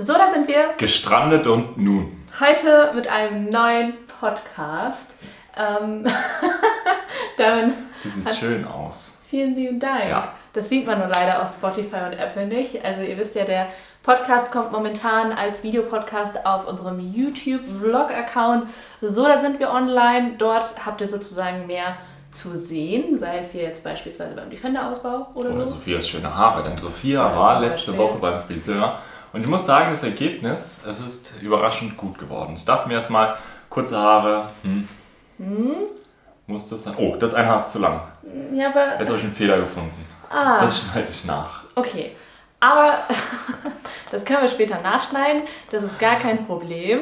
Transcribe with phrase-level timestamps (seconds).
[0.00, 0.74] So, da sind wir.
[0.76, 2.24] Gestrandet und nun.
[2.38, 5.10] Heute mit einem neuen Podcast.
[5.56, 6.06] Ähm,
[7.36, 9.18] damit das sieht schön aus.
[9.28, 10.08] Vielen lieben Dank.
[10.08, 10.34] Ja.
[10.52, 12.84] Das sieht man nur leider auf Spotify und Apple nicht.
[12.84, 13.66] Also ihr wisst ja, der
[14.04, 18.68] Podcast kommt momentan als Videopodcast auf unserem YouTube-Vlog-Account.
[19.00, 20.34] So, da sind wir online.
[20.38, 21.96] Dort habt ihr sozusagen mehr
[22.30, 25.74] zu sehen, sei es hier jetzt beispielsweise beim Defender-Ausbau oder, oder so.
[25.74, 29.00] Sophias schöne Haare, denn Sophia ja, war letzte Woche beim Friseur
[29.32, 32.54] und ich muss sagen, das Ergebnis, es ist überraschend gut geworden.
[32.56, 33.36] Ich dachte mir erstmal,
[33.68, 34.88] kurze Haare, hm,
[35.38, 35.74] hm?
[36.46, 36.94] muss das sein?
[36.96, 38.00] Oh, das eine Haar ist zu lang.
[38.52, 38.98] Ja, aber...
[38.98, 40.04] Jetzt habe ich einen Fehler gefunden.
[40.30, 40.58] Ah.
[40.58, 41.64] Das schneide ich nach.
[41.74, 42.12] Okay,
[42.60, 42.98] aber
[44.10, 47.00] das können wir später nachschneiden, das ist gar kein Problem.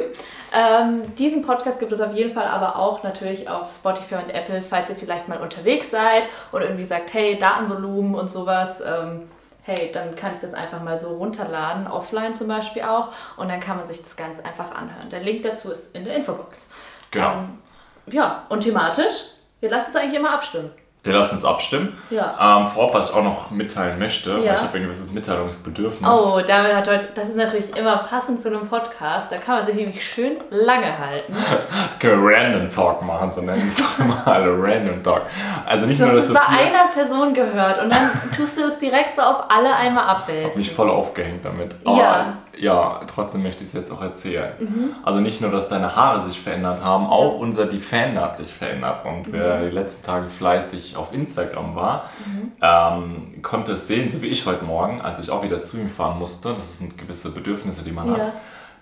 [0.52, 4.62] Ähm, diesen Podcast gibt es auf jeden Fall aber auch natürlich auf Spotify und Apple,
[4.62, 8.80] falls ihr vielleicht mal unterwegs seid oder irgendwie sagt, hey, Datenvolumen und sowas.
[8.80, 9.22] Ähm,
[9.66, 13.58] hey, dann kann ich das einfach mal so runterladen, offline zum Beispiel auch, und dann
[13.60, 15.10] kann man sich das ganz einfach anhören.
[15.10, 16.72] Der Link dazu ist in der Infobox.
[17.10, 17.32] Genau.
[17.32, 17.58] Ähm,
[18.06, 19.24] ja, und thematisch,
[19.58, 20.70] wir lassen es eigentlich immer abstimmen.
[21.06, 21.96] Wir lassen uns abstimmen.
[22.10, 22.58] Ja.
[22.58, 24.36] Ähm, vorab, was ich auch noch mitteilen möchte, ja.
[24.36, 26.10] weil ich habe ein gewisses Mitteilungsbedürfnis.
[26.10, 29.30] Oh, damit hat heute, das ist natürlich immer passend zu einem Podcast.
[29.30, 31.36] Da kann man sich nämlich schön lange halten.
[32.00, 35.22] Können wir Random Talk machen, so nennen es doch mal Random Talk.
[35.64, 38.78] Also nicht du nur, dass es bei einer Person gehört und dann tust du es
[38.80, 40.42] direkt so auf alle einmal abwälzen.
[40.42, 41.76] Ich habe mich voll aufgehängt damit.
[41.84, 42.26] Aber ja
[42.58, 44.52] ja, trotzdem möchte ich es jetzt auch erzählen.
[44.58, 44.94] Mhm.
[45.04, 49.04] Also nicht nur, dass deine Haare sich verändert haben, auch unser Defender hat sich verändert.
[49.04, 49.32] Und mhm.
[49.32, 52.52] wer die letzten Tage fleißig auf Instagram war, mhm.
[52.60, 55.90] ähm, konnte es sehen, so wie ich heute Morgen, als ich auch wieder zu ihm
[55.90, 56.54] fahren musste.
[56.54, 58.18] Das sind gewisse Bedürfnisse, die man ja.
[58.18, 58.32] hat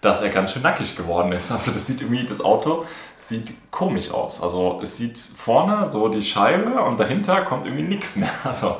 [0.04, 1.50] dass er ganz schön nackig geworden ist.
[1.54, 2.84] Also das sieht irgendwie, das Auto
[3.16, 4.42] sieht komisch aus.
[4.42, 8.30] Also es sieht vorne so die Scheibe und dahinter kommt irgendwie nichts mehr.
[8.44, 8.76] Also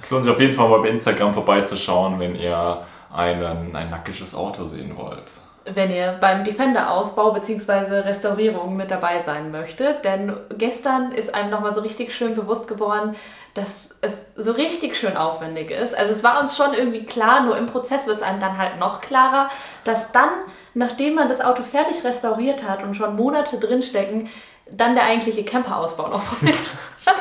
[0.00, 4.34] es lohnt sich auf jeden Fall mal bei Instagram vorbeizuschauen, wenn ihr einen, ein nackiges
[4.34, 5.30] Auto sehen wollt.
[5.64, 8.00] Wenn ihr beim Defender-Ausbau bzw.
[8.00, 10.04] Restaurierung mit dabei sein möchtet.
[10.04, 13.16] Denn gestern ist einem nochmal so richtig schön bewusst geworden,
[13.52, 15.96] dass es so richtig schön aufwendig ist.
[15.96, 18.78] Also es war uns schon irgendwie klar, nur im Prozess wird es einem dann halt
[18.78, 19.50] noch klarer,
[19.84, 20.28] dass dann,
[20.74, 24.30] nachdem man das Auto fertig restauriert hat und schon Monate drinstecken,
[24.70, 26.70] dann der eigentliche Camperausbau noch folgt.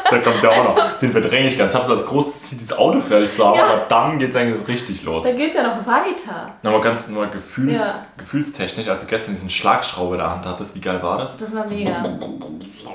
[0.10, 0.98] da kommt ja auch also, noch.
[1.00, 1.74] Den verdränge ich ganz.
[1.74, 3.66] Ich habe so als großes Ziel, dieses Auto fertig zu haben, ja.
[3.66, 5.24] aber dann geht es eigentlich richtig los.
[5.24, 6.52] Dann geht es ja noch weiter.
[6.64, 8.24] Aber ganz nur gefühls, ja.
[8.24, 11.38] gefühlstechnisch, als du gestern diesen Schlagschraube in der Hand hattest, wie geil war das?
[11.38, 12.04] Das war mega.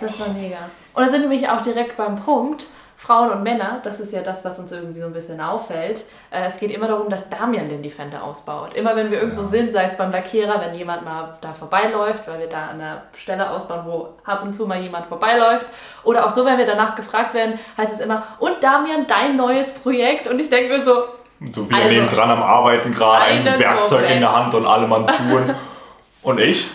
[0.00, 0.58] Das war mega.
[0.94, 2.66] Und da sind wir nämlich auch direkt beim Punkt,
[3.02, 6.04] Frauen und Männer, das ist ja das, was uns irgendwie so ein bisschen auffällt.
[6.30, 8.74] Äh, es geht immer darum, dass Damian den Defender ausbaut.
[8.74, 9.48] Immer wenn wir irgendwo ja.
[9.48, 13.02] sind, sei es beim Lackierer, wenn jemand mal da vorbeiläuft, weil wir da an einer
[13.16, 15.66] Stelle ausbauen, wo ab und zu mal jemand vorbeiläuft.
[16.04, 19.72] Oder auch so, wenn wir danach gefragt werden, heißt es immer, und Damian, dein neues
[19.74, 20.28] Projekt?
[20.28, 21.02] Und ich denke mir so,
[21.50, 24.14] so wir also, neben dran am Arbeiten gerade, ein Werkzeug Moment.
[24.14, 25.52] in der Hand und alle Mann tun.
[26.22, 26.70] und ich?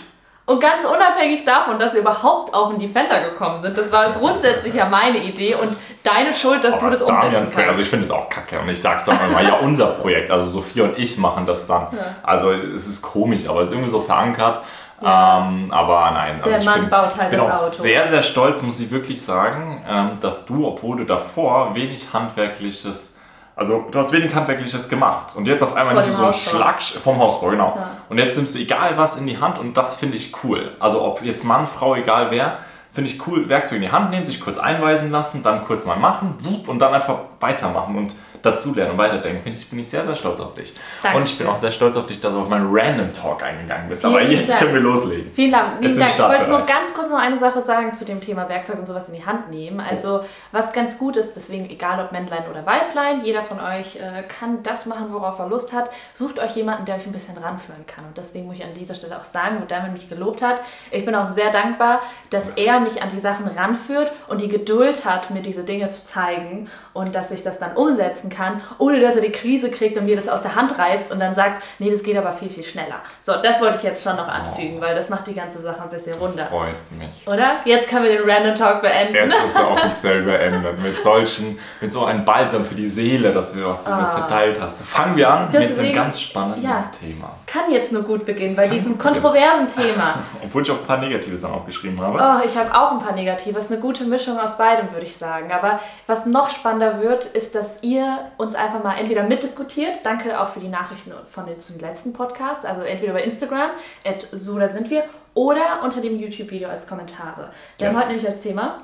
[0.47, 4.73] Und ganz unabhängig davon, dass wir überhaupt auf den Defender gekommen sind, das war grundsätzlich
[4.73, 7.57] ja meine Idee und deine Schuld, dass Aber du das umsetzen kannst.
[7.57, 10.47] Also ich finde es auch kacke und ich sag's dann mal, ja unser Projekt, also
[10.47, 11.87] Sophia und ich machen das dann.
[11.91, 12.15] Ja.
[12.23, 14.61] Also es ist komisch, aber es ist irgendwie so verankert.
[15.01, 15.49] Ja.
[15.49, 17.83] Ähm, aber nein, also der Mann bin, baut halt bin das auch Auto.
[17.83, 23.16] sehr, sehr stolz, muss ich wirklich sagen, ähm, dass du, obwohl du davor wenig handwerkliches
[23.57, 26.79] also du hast wenig Handwerkliches gemacht und jetzt auf einmal nimmst du so einen Schlag
[26.81, 27.73] vom Hausbau, genau.
[27.75, 27.89] Ja.
[28.07, 30.75] Und jetzt nimmst du egal was in die Hand und das finde ich cool.
[30.79, 32.59] Also ob jetzt Mann, Frau, egal wer,
[32.93, 35.97] finde ich cool, Werkzeug in die Hand nehmen, sich kurz einweisen lassen, dann kurz mal
[35.97, 37.97] machen und dann einfach weitermachen.
[37.97, 40.73] Und dazulernen und weiterdenken, finde ich, bin ich sehr, sehr stolz auf dich.
[41.01, 41.21] Dankeschön.
[41.21, 43.89] Und ich bin auch sehr stolz auf dich, dass du auf meinen Random Talk eingegangen
[43.89, 44.01] bist.
[44.01, 44.59] Vielen Aber jetzt Dank.
[44.59, 45.31] können wir loslegen.
[45.33, 45.79] Vielen Dank.
[45.79, 46.11] Vielen Dank.
[46.11, 49.07] Ich wollte nur ganz kurz noch eine Sache sagen zu dem Thema Werkzeug und sowas
[49.09, 49.79] in die Hand nehmen.
[49.79, 50.21] Also,
[50.51, 54.63] was ganz gut ist, deswegen egal ob Männlein oder Weiblein, jeder von euch äh, kann
[54.63, 55.89] das machen, worauf er Lust hat.
[56.13, 58.05] Sucht euch jemanden, der euch ein bisschen ranführen kann.
[58.05, 60.61] Und deswegen muss ich an dieser Stelle auch sagen, wo Daniel mich gelobt hat,
[60.91, 65.05] ich bin auch sehr dankbar, dass er mich an die Sachen ranführt und die Geduld
[65.05, 69.15] hat, mir diese Dinge zu zeigen und dass ich das dann umsetzen kann, ohne dass
[69.15, 71.91] er die Krise kriegt und mir das aus der Hand reißt und dann sagt, nee,
[71.91, 73.01] das geht aber viel, viel schneller.
[73.21, 74.81] So, das wollte ich jetzt schon noch anfügen, oh.
[74.81, 76.45] weil das macht die ganze Sache ein bisschen runder.
[76.45, 77.27] Freut mich.
[77.27, 77.57] Oder?
[77.65, 79.15] Jetzt können wir den Random Talk beenden.
[79.15, 80.79] Jetzt ist er offiziell beendet.
[80.79, 84.01] Mit solchen, mit so einem Balsam für die Seele, dass wir was du ah.
[84.01, 84.81] jetzt verteilt hast.
[84.83, 87.35] Fangen wir an Deswegen, mit einem ganz spannenden ja, Thema.
[87.45, 90.19] Kann jetzt nur gut beginnen das bei diesem kontroversen Thema.
[90.43, 92.17] Obwohl ich auch ein paar Negative Sachen aufgeschrieben habe.
[92.19, 93.57] Oh, ich habe auch ein paar Negative.
[93.57, 95.51] Es ist eine gute Mischung aus beidem, würde ich sagen.
[95.51, 99.97] Aber was noch spannender wird, ist, dass ihr uns einfach mal entweder mitdiskutiert.
[100.03, 102.65] Danke auch für die Nachrichten von den, zum letzten Podcast.
[102.65, 103.71] Also entweder bei Instagram,
[104.05, 105.03] at so da sind wir,
[105.33, 107.49] oder unter dem YouTube-Video als Kommentare.
[107.77, 107.91] Wir ja.
[107.91, 108.79] haben heute nämlich als Thema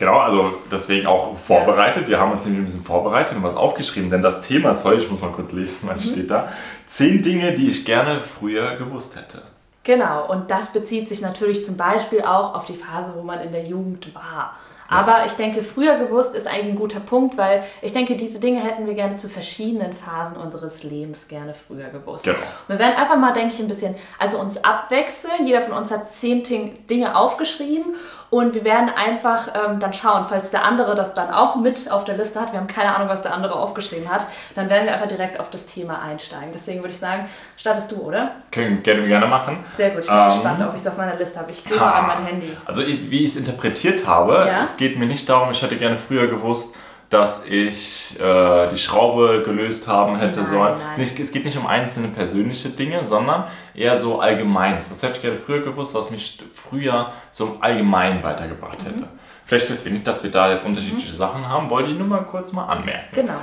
[0.00, 2.08] Genau, also deswegen auch vorbereitet.
[2.08, 5.02] Wir haben uns nämlich ein bisschen vorbereitet und was aufgeschrieben, denn das Thema ist heute,
[5.02, 6.12] ich muss mal kurz lesen, was mhm.
[6.12, 6.48] steht da.
[6.86, 9.42] Zehn Dinge, die ich gerne früher gewusst hätte.
[9.84, 13.52] Genau, und das bezieht sich natürlich zum Beispiel auch auf die Phase, wo man in
[13.52, 14.56] der Jugend war.
[14.90, 18.60] Aber ich denke, früher gewusst ist eigentlich ein guter Punkt, weil ich denke, diese Dinge
[18.60, 22.24] hätten wir gerne zu verschiedenen Phasen unseres Lebens gerne früher gewusst.
[22.24, 22.36] Genau.
[22.66, 25.46] wir werden einfach mal, denke ich, ein bisschen, also uns abwechseln.
[25.46, 26.42] Jeder von uns hat zehn
[26.88, 27.94] Dinge aufgeschrieben
[28.30, 32.04] und wir werden einfach ähm, dann schauen, falls der andere das dann auch mit auf
[32.04, 34.92] der Liste hat, wir haben keine Ahnung, was der andere aufgeschrieben hat, dann werden wir
[34.94, 36.50] einfach direkt auf das Thema einsteigen.
[36.54, 38.36] Deswegen würde ich sagen, startest du, oder?
[38.52, 39.64] Können wir gerne machen.
[39.76, 41.50] Sehr gut, ich bin ähm, gespannt, ob ich es auf meiner Liste habe.
[41.50, 42.56] Ich gehe mal an mein Handy.
[42.64, 44.60] Also wie ich es interpretiert habe, ja?
[44.60, 46.78] es geht mir nicht darum, ich hätte gerne früher gewusst,
[47.10, 50.74] dass ich äh, die Schraube gelöst haben hätte nein, sollen.
[50.96, 51.00] Nein.
[51.00, 54.90] es geht nicht um einzelne persönliche Dinge, sondern eher so allgemeins.
[54.90, 59.00] Was hätte ich gerne früher gewusst, was mich früher so im Allgemeinen weitergebracht hätte.
[59.00, 59.08] Mhm.
[59.44, 61.16] Vielleicht deswegen nicht, dass wir da jetzt unterschiedliche mhm.
[61.16, 63.08] Sachen haben, wollte ich nur mal kurz mal anmerken.
[63.12, 63.40] Genau.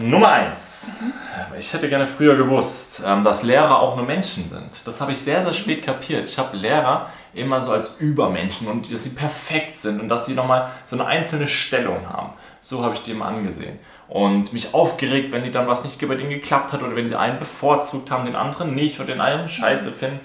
[0.00, 0.98] Nummer eins.
[1.58, 4.86] Ich hätte gerne früher gewusst, ähm, dass Lehrer auch nur Menschen sind.
[4.86, 6.28] Das habe ich sehr, sehr spät kapiert.
[6.28, 10.34] Ich habe Lehrer immer so als Übermenschen und dass sie perfekt sind und dass sie
[10.34, 12.30] nochmal so eine einzelne Stellung haben.
[12.60, 13.80] So habe ich die immer angesehen.
[14.08, 17.16] Und mich aufgeregt, wenn die dann was nicht bei denen geklappt hat oder wenn die
[17.16, 20.20] einen bevorzugt haben, den anderen nicht oder den einen scheiße finden.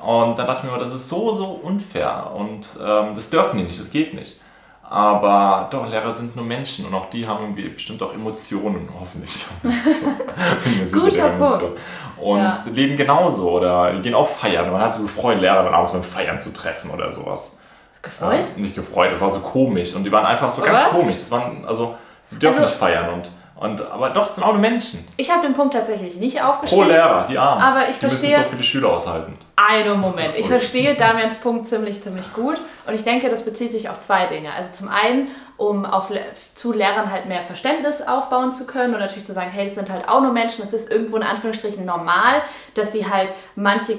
[0.00, 3.64] Und dann dachte ich mir, das ist so, so unfair und ähm, das dürfen die
[3.64, 4.40] nicht, das geht nicht.
[4.88, 9.46] Aber doch, Lehrer sind nur Menschen und auch die haben irgendwie bestimmt auch Emotionen, hoffentlich.
[9.62, 11.74] Bin mir sicher, Guter Emotionen.
[12.18, 12.54] Und ja.
[12.72, 14.70] leben genauso oder gehen auch feiern.
[14.70, 17.60] Man hat so gefreut, Lehrer dann abends beim Feiern zu treffen oder sowas.
[18.00, 18.46] Gefreut?
[18.56, 21.16] Ja, nicht gefreut, das war so komisch und die waren einfach so ganz komisch.
[21.16, 21.96] Das waren, also,
[22.28, 25.06] sie dürfen also, nicht feiern und und, aber doch, es sind auch nur Menschen.
[25.16, 26.84] Ich habe den Punkt tatsächlich nicht aufgeschrieben.
[26.84, 27.62] Pro Lehrer, die Armen.
[27.62, 28.30] Aber ich die verstehe.
[28.30, 29.38] müssen so viele Schüler aushalten.
[29.56, 30.36] Einen Moment.
[30.36, 32.60] Ich verstehe Damians Punkt ziemlich, ziemlich gut.
[32.86, 34.52] Und ich denke, das bezieht sich auf zwei Dinge.
[34.52, 36.10] Also zum einen, um auf,
[36.54, 39.90] zu Lehrern halt mehr Verständnis aufbauen zu können und natürlich zu sagen, hey, das sind
[39.90, 40.62] halt auch nur Menschen.
[40.62, 42.42] Es ist irgendwo in Anführungsstrichen normal,
[42.74, 43.98] dass sie halt manche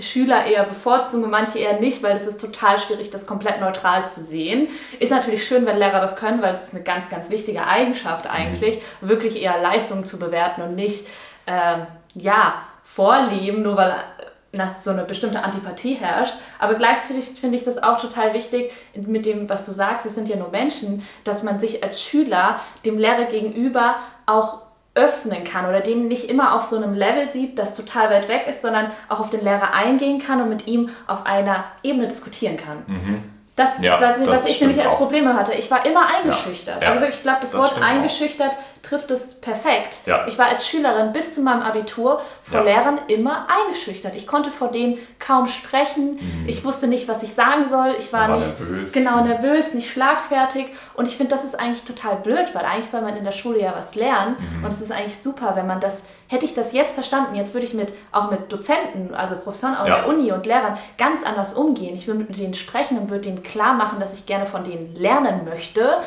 [0.00, 4.08] Schüler eher bevorzugen und manche eher nicht, weil es ist total schwierig, das komplett neutral
[4.08, 4.68] zu sehen.
[4.98, 8.26] Ist natürlich schön, wenn Lehrer das können, weil es ist eine ganz, ganz wichtige Eigenschaft
[8.26, 9.08] eigentlich, mhm.
[9.08, 11.06] wirklich eher Leistungen zu bewerten und nicht,
[11.46, 13.94] ähm, ja, vorleben, nur weil
[14.52, 16.34] na, so eine bestimmte Antipathie herrscht.
[16.58, 20.28] Aber gleichzeitig finde ich das auch total wichtig, mit dem, was du sagst, es sind
[20.28, 23.96] ja nur Menschen, dass man sich als Schüler dem Lehrer gegenüber
[24.26, 24.63] auch
[24.94, 28.46] öffnen kann oder den nicht immer auf so einem Level sieht, das total weit weg
[28.48, 32.56] ist, sondern auch auf den Lehrer eingehen kann und mit ihm auf einer Ebene diskutieren
[32.56, 32.82] kann.
[32.86, 33.24] Mhm.
[33.56, 35.52] Das, ja, das, was ich nämlich als Probleme hatte.
[35.54, 36.82] Ich war immer eingeschüchtert.
[36.82, 38.73] Ja, also wirklich, ich glaube, das, das Wort eingeschüchtert auch.
[38.84, 40.00] Trifft es perfekt.
[40.06, 40.26] Ja.
[40.28, 44.14] Ich war als Schülerin bis zu meinem Abitur vor Lehrern immer eingeschüchtert.
[44.14, 46.14] Ich konnte vor denen kaum sprechen.
[46.14, 46.44] Mhm.
[46.46, 47.96] Ich wusste nicht, was ich sagen soll.
[47.98, 48.92] Ich war, war nicht nervös.
[48.92, 50.66] genau nervös, nicht schlagfertig.
[50.94, 53.60] Und ich finde, das ist eigentlich total blöd, weil eigentlich soll man in der Schule
[53.60, 54.36] ja was lernen.
[54.38, 54.64] Mhm.
[54.64, 57.66] Und es ist eigentlich super, wenn man das hätte ich das jetzt verstanden, jetzt würde
[57.66, 60.00] ich mit, auch mit Dozenten, also Professoren an ja.
[60.00, 61.94] der Uni und Lehrern ganz anders umgehen.
[61.94, 64.94] Ich würde mit denen sprechen und würde denen klar machen, dass ich gerne von denen
[64.94, 65.80] lernen möchte.
[65.80, 66.02] Ja.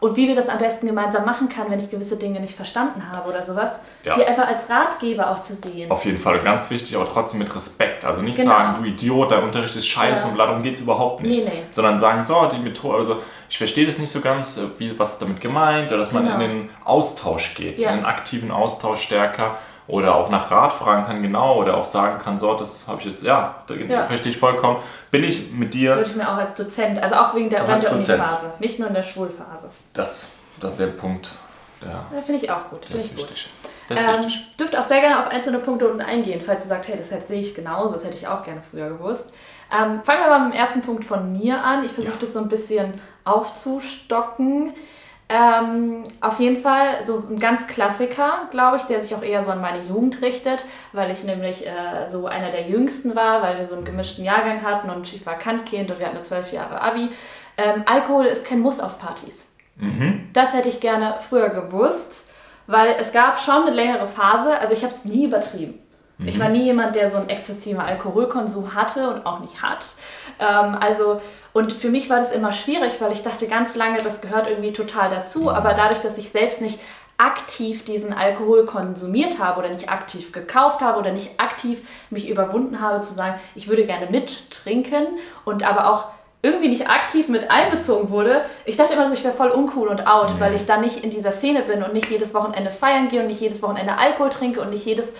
[0.00, 3.10] Und wie wir das am besten gemeinsam machen kann, wenn ich gewisse Dinge nicht verstanden
[3.10, 4.14] habe oder sowas, ja.
[4.14, 5.90] die einfach als Ratgeber auch zu sehen.
[5.90, 8.06] Auf jeden Fall, ganz wichtig, aber trotzdem mit Respekt.
[8.06, 8.50] Also nicht genau.
[8.50, 10.32] sagen, du Idiot, dein Unterricht ist scheiße ja.
[10.32, 11.44] und darum geht es überhaupt nicht.
[11.44, 11.62] Nee, nee.
[11.70, 13.16] Sondern sagen, so, die Methode, also
[13.50, 16.36] ich verstehe das nicht so ganz, wie, was ist damit gemeint, oder dass man genau.
[16.36, 17.90] in den Austausch geht, ja.
[17.90, 19.58] in den aktiven Austausch stärker
[19.90, 23.06] oder auch nach Rat fragen kann, genau, oder auch sagen kann, so, das habe ich
[23.06, 24.06] jetzt, ja, da ja.
[24.06, 24.78] verstehe ich vollkommen.
[25.10, 25.96] Bin ich mit dir.
[25.96, 28.88] Würde ich mir auch als Dozent, also auch wegen der, während der Uniphase, nicht nur
[28.88, 29.68] in der Schulphase.
[29.92, 31.30] Das, das ist der Punkt.
[31.82, 32.86] Ja, ja finde ich auch gut.
[32.88, 33.50] Das ist wichtig.
[33.88, 34.56] Das ist ähm, wichtig.
[34.58, 37.40] Dürft auch sehr gerne auf einzelne Punkte unten eingehen, falls ihr sagt, hey, das sehe
[37.40, 39.32] ich genauso, das hätte ich auch gerne früher gewusst.
[39.72, 41.84] Ähm, fangen wir mal mit dem ersten Punkt von mir an.
[41.84, 42.20] Ich versuche ja.
[42.20, 44.72] das so ein bisschen aufzustocken.
[45.32, 49.52] Ähm, auf jeden Fall so ein ganz Klassiker, glaube ich, der sich auch eher so
[49.52, 50.58] an meine Jugend richtet,
[50.92, 54.62] weil ich nämlich äh, so einer der Jüngsten war, weil wir so einen gemischten Jahrgang
[54.62, 57.10] hatten und ich war Kantkind und wir hatten nur zwölf Jahre Abi.
[57.56, 59.52] Ähm, Alkohol ist kein Muss auf Partys.
[59.76, 60.30] Mhm.
[60.32, 62.24] Das hätte ich gerne früher gewusst,
[62.66, 65.78] weil es gab schon eine längere Phase, also ich habe es nie übertrieben.
[66.18, 66.26] Mhm.
[66.26, 69.86] Ich war nie jemand, der so einen exzessiven Alkoholkonsum hatte und auch nicht hat.
[70.40, 71.20] Ähm, also
[71.52, 74.72] und für mich war das immer schwierig, weil ich dachte ganz lange, das gehört irgendwie
[74.72, 75.50] total dazu.
[75.50, 76.78] Aber dadurch, dass ich selbst nicht
[77.18, 82.80] aktiv diesen Alkohol konsumiert habe oder nicht aktiv gekauft habe oder nicht aktiv mich überwunden
[82.80, 85.06] habe zu sagen, ich würde gerne mittrinken
[85.44, 86.06] und aber auch
[86.42, 88.46] irgendwie nicht aktiv mit einbezogen wurde.
[88.64, 90.40] Ich dachte immer so, ich wäre voll uncool und out, mhm.
[90.40, 93.26] weil ich dann nicht in dieser Szene bin und nicht jedes Wochenende feiern gehe und
[93.26, 95.14] nicht jedes Wochenende Alkohol trinke und nicht jedes,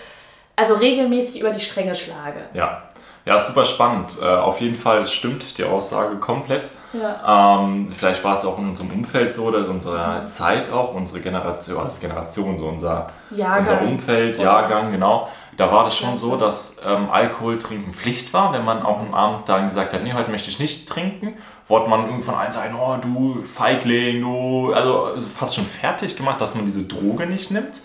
[0.57, 2.41] also regelmäßig über die Stränge schlage.
[2.55, 2.89] Ja,
[3.27, 4.19] Ja, super spannend.
[4.23, 6.71] Äh, auf jeden Fall stimmt die Aussage komplett.
[6.93, 7.61] Ja.
[7.61, 10.29] Ähm, vielleicht war es auch in unserem Umfeld so, oder unserer mhm.
[10.29, 14.39] Zeit auch, unsere Generation, was ist Generation, so unser, unser Umfeld?
[14.39, 15.29] Jahrgang, genau.
[15.57, 18.55] Da war das schon so, dass ähm, Alkohol trinken Pflicht war.
[18.55, 21.35] Wenn man auch am Abend dann gesagt hat, nee, heute möchte ich nicht trinken,
[21.69, 26.41] wurde man irgendwann allen sagen, oh du Feigling, du, also, also fast schon fertig gemacht,
[26.41, 27.83] dass man diese Droge nicht nimmt.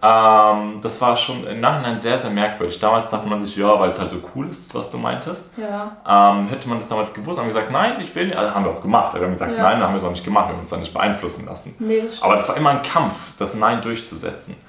[0.00, 2.78] Ähm, das war schon im Nachhinein sehr, sehr merkwürdig.
[2.78, 5.54] Damals dachte man sich, ja, weil es halt so cool ist, was du meintest.
[5.58, 5.96] Ja.
[6.06, 8.36] Ähm, hätte man das damals gewusst, haben wir gesagt, nein, ich will nicht.
[8.36, 9.14] Also haben wir auch gemacht.
[9.14, 9.62] Wir haben gesagt, ja.
[9.62, 11.74] nein, haben wir es auch nicht gemacht, wir haben uns da nicht beeinflussen lassen.
[11.80, 14.64] Nee, das Aber das war immer ein Kampf, das Nein durchzusetzen.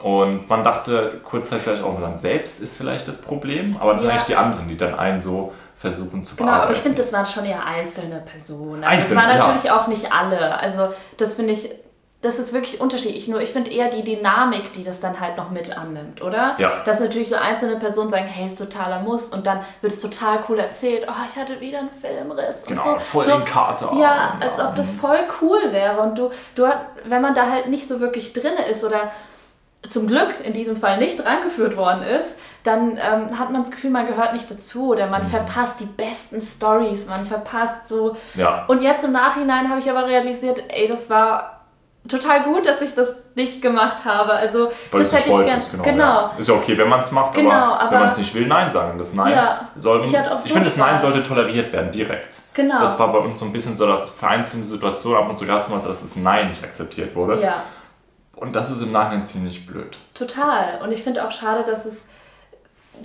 [0.00, 4.08] Und man dachte kurzzeitig vielleicht auch, man selbst ist vielleicht das Problem, aber das ja.
[4.08, 6.46] sind eigentlich die anderen, die dann einen so versuchen zu genau, bearbeiten.
[6.46, 8.84] Genau, aber ich finde, das waren schon eher einzelne Personen.
[8.84, 9.80] Also Einzelne, das waren natürlich ja.
[9.80, 10.58] auch nicht alle.
[10.58, 11.68] Also das finde ich
[12.22, 13.26] das ist wirklich unterschiedlich.
[13.26, 16.54] Nur ich finde eher die Dynamik, die das dann halt noch mit annimmt, oder?
[16.58, 16.82] Ja.
[16.84, 20.38] Dass natürlich so einzelne Personen sagen, hey, ist totaler Muss und dann wird es total
[20.48, 22.62] cool erzählt, oh, ich hatte wieder einen Filmriss.
[22.64, 23.04] Genau, und so.
[23.04, 23.92] voll so, den Kater.
[23.98, 26.64] Ja, als ob das voll cool wäre und du, du,
[27.04, 29.10] wenn man da halt nicht so wirklich drin ist oder
[29.88, 33.90] zum Glück in diesem Fall nicht rangeführt worden ist, dann ähm, hat man das Gefühl,
[33.90, 35.26] man gehört nicht dazu oder man mhm.
[35.26, 38.16] verpasst die besten Stories, man verpasst so.
[38.36, 38.64] Ja.
[38.68, 41.61] Und jetzt im Nachhinein habe ich aber realisiert, ey, das war
[42.08, 44.32] total gut, dass ich das nicht gemacht habe.
[44.32, 45.62] Also Weil das hätte ich gerne.
[45.70, 45.82] Genau.
[45.82, 46.04] genau.
[46.04, 46.32] Ja.
[46.38, 48.46] Ist ja okay, wenn man es macht, genau, aber, aber, wenn man es nicht will,
[48.46, 48.98] Nein sagen.
[48.98, 52.42] Das Nein ja, soll Ich, ich finde, das Nein sollte toleriert werden, direkt.
[52.54, 52.80] Genau.
[52.80, 55.60] Das war bei uns so ein bisschen so, dass vereinzelte Situation ab und zu gab
[55.60, 57.40] es mal, dass das Nein nicht akzeptiert wurde.
[57.40, 57.62] Ja.
[58.34, 59.96] Und das ist im Nachhinein ziemlich blöd.
[60.14, 60.80] Total.
[60.82, 62.08] Und ich finde auch schade, dass es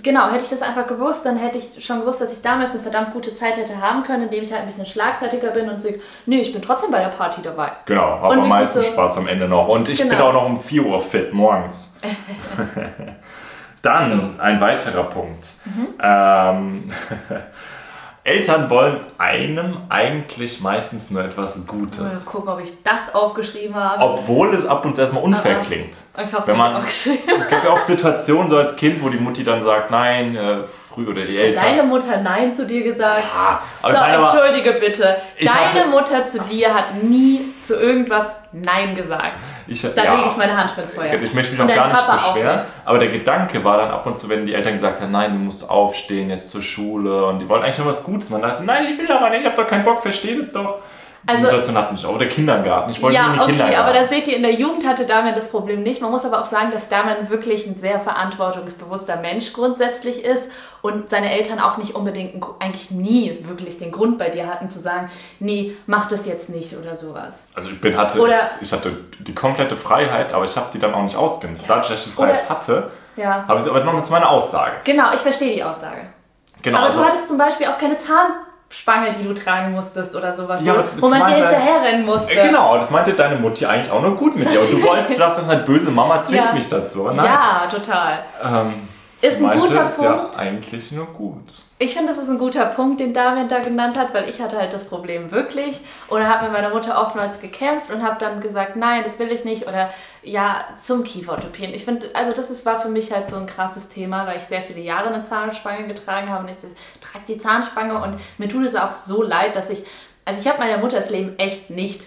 [0.02, 2.80] genau, hätte ich das einfach gewusst, dann hätte ich schon gewusst, dass ich damals eine
[2.80, 6.00] verdammt gute Zeit hätte haben können, indem ich halt ein bisschen schlagfertiger bin und sage,
[6.26, 7.72] nee, ich bin trotzdem bei der Party dabei.
[7.86, 9.68] Genau, habe am meisten so Spaß am Ende noch.
[9.68, 10.10] Und ich genau.
[10.10, 11.98] bin auch noch um 4 Uhr fit morgens.
[13.82, 15.48] dann ein weiterer Punkt.
[15.64, 15.88] Mhm.
[16.02, 16.88] Ähm,
[18.28, 22.26] Eltern wollen einem eigentlich meistens nur etwas Gutes.
[22.26, 24.04] Mal gucken, ob ich das aufgeschrieben habe.
[24.04, 25.66] Obwohl es ab und zu erstmal unfair uh -uh.
[25.66, 25.96] klingt.
[26.14, 27.32] Ich habe es auch geschrieben.
[27.38, 30.58] Es gibt ja oft Situationen so als Kind, wo die Mutti dann sagt, nein, äh,
[30.98, 31.64] früh oder die Eltern.
[31.64, 33.24] Deine Mutter Nein zu dir gesagt?
[33.34, 35.16] Ja, aber so, entschuldige bitte.
[35.38, 39.46] Deine hatte, Mutter zu dir hat nie zu irgendwas Nein gesagt.
[39.66, 41.20] Ich, da ja, lege ich meine Hand ins Feuer.
[41.20, 42.56] Ich möchte mich auch gar Papa nicht beschweren.
[42.56, 42.68] Nicht.
[42.84, 45.38] Aber der Gedanke war dann ab und zu, wenn die Eltern gesagt haben, nein, du
[45.38, 48.30] musst aufstehen jetzt zur Schule und die wollten eigentlich nur was Gutes.
[48.30, 50.78] Man dachte, nein, ich will aber nicht, ich habe doch keinen Bock, verstehe das doch.
[51.28, 52.90] Also, die Situation hatten nicht, aber der Kindergarten.
[52.90, 55.34] Ich wollte ja, in die okay, aber da seht ihr, in der Jugend hatte Damian
[55.34, 56.00] das Problem nicht.
[56.00, 60.44] Man muss aber auch sagen, dass Damian wirklich ein sehr verantwortungsbewusster Mensch grundsätzlich ist
[60.80, 64.78] und seine Eltern auch nicht unbedingt, eigentlich nie wirklich den Grund bei dir hatten zu
[64.78, 67.48] sagen, nee, mach das jetzt nicht oder sowas.
[67.52, 70.94] Also ich bin, hatte, oder, ich hatte die komplette Freiheit, aber ich habe die dann
[70.94, 71.62] auch nicht ausgenutzt.
[71.62, 71.68] Ja.
[71.68, 73.44] Dadurch, dass ich die Freiheit oder, hatte, ja.
[73.46, 74.76] habe ich aber noch mit meiner Aussage.
[74.84, 76.06] Genau, ich verstehe die Aussage.
[76.62, 78.32] Genau, aber also, du hattest zum Beispiel auch keine Zahn
[78.70, 82.32] Spange, die du tragen musstest oder sowas, ja, wo man dir hinterherrennen musste.
[82.32, 84.60] Äh, genau, das meinte deine Mutti eigentlich auch nur gut mit dir.
[84.60, 86.52] Und du wolltest, das halt böse Mama zwingt ja.
[86.52, 87.08] mich dazu.
[87.10, 87.24] Nein.
[87.24, 88.24] Ja, total.
[88.44, 88.88] Ähm,
[89.20, 90.34] ist ein guter ist Punkt.
[90.34, 91.42] ja eigentlich nur gut.
[91.80, 94.58] Ich finde, das ist ein guter Punkt, den David da genannt hat, weil ich hatte
[94.58, 98.76] halt das Problem wirklich oder habe mit meiner Mutter oftmals gekämpft und habe dann gesagt,
[98.76, 99.90] nein, das will ich nicht oder
[100.22, 101.74] ja, zum Kieferorthopäden.
[101.74, 104.44] Ich finde, also das ist, war für mich halt so ein krasses Thema, weil ich
[104.44, 106.58] sehr viele Jahre eine Zahnspange getragen habe und ich
[107.00, 109.84] trage die Zahnspange und mir tut es auch so leid, dass ich,
[110.24, 112.02] also ich habe meiner Mutter das Leben echt nicht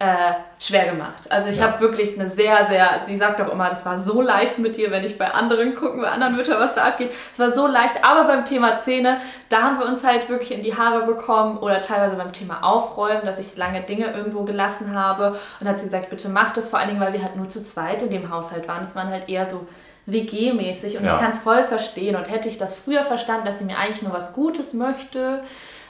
[0.00, 1.30] äh, schwer gemacht.
[1.30, 1.64] Also ich ja.
[1.64, 4.90] habe wirklich eine sehr, sehr, sie sagt auch immer, das war so leicht mit dir,
[4.90, 7.10] wenn ich bei anderen gucken, bei anderen Müttern, was da abgeht.
[7.30, 9.18] Es war so leicht, aber beim Thema Zähne,
[9.50, 13.26] da haben wir uns halt wirklich in die Haare bekommen oder teilweise beim Thema Aufräumen,
[13.26, 15.38] dass ich lange Dinge irgendwo gelassen habe.
[15.60, 17.62] Und hat sie gesagt, bitte mach das, vor allen Dingen, weil wir halt nur zu
[17.62, 18.82] zweit in dem Haushalt waren.
[18.82, 19.66] Es waren halt eher so
[20.06, 21.14] WG-mäßig und ja.
[21.14, 22.16] ich kann es voll verstehen.
[22.16, 25.42] Und hätte ich das früher verstanden, dass sie mir eigentlich nur was Gutes möchte,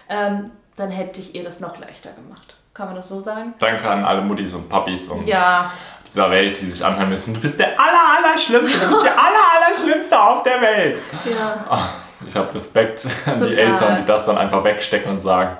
[0.08, 2.56] ähm, dann hätte ich ihr das noch leichter gemacht.
[2.80, 3.52] Kann man das so sagen?
[3.58, 5.70] Danke an alle Muttis und Papis und ja.
[6.06, 7.34] dieser Welt, die sich anhören müssen.
[7.34, 8.78] Du bist der aller, aller Schlimmste.
[8.78, 10.98] Du bist der aller, aller Schlimmste auf der Welt.
[11.26, 11.62] Ja.
[11.70, 13.50] Oh, ich habe Respekt an Total.
[13.50, 15.58] die Eltern, die das dann einfach wegstecken und sagen,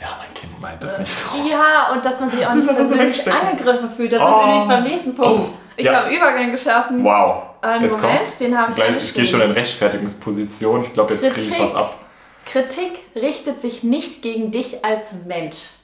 [0.00, 1.36] ja, mein Kind meint das nicht so.
[1.38, 4.12] Ja, und dass man sich auch nicht persönlich angegriffen fühlt.
[4.12, 4.26] Das oh.
[4.26, 5.48] sind wir nämlich beim nächsten Punkt.
[5.50, 5.58] Oh.
[5.76, 6.04] Ich ja.
[6.04, 7.02] habe Übergang geschaffen.
[7.02, 7.42] Wow.
[7.62, 8.38] Einen jetzt Moment, kommt's.
[8.38, 10.84] den habe ich Gleich, Ich gehe schon in Rechtfertigungsposition.
[10.84, 11.96] Ich glaube, jetzt kriege ich was ab.
[12.44, 15.79] Kritik richtet sich nicht gegen dich als Mensch.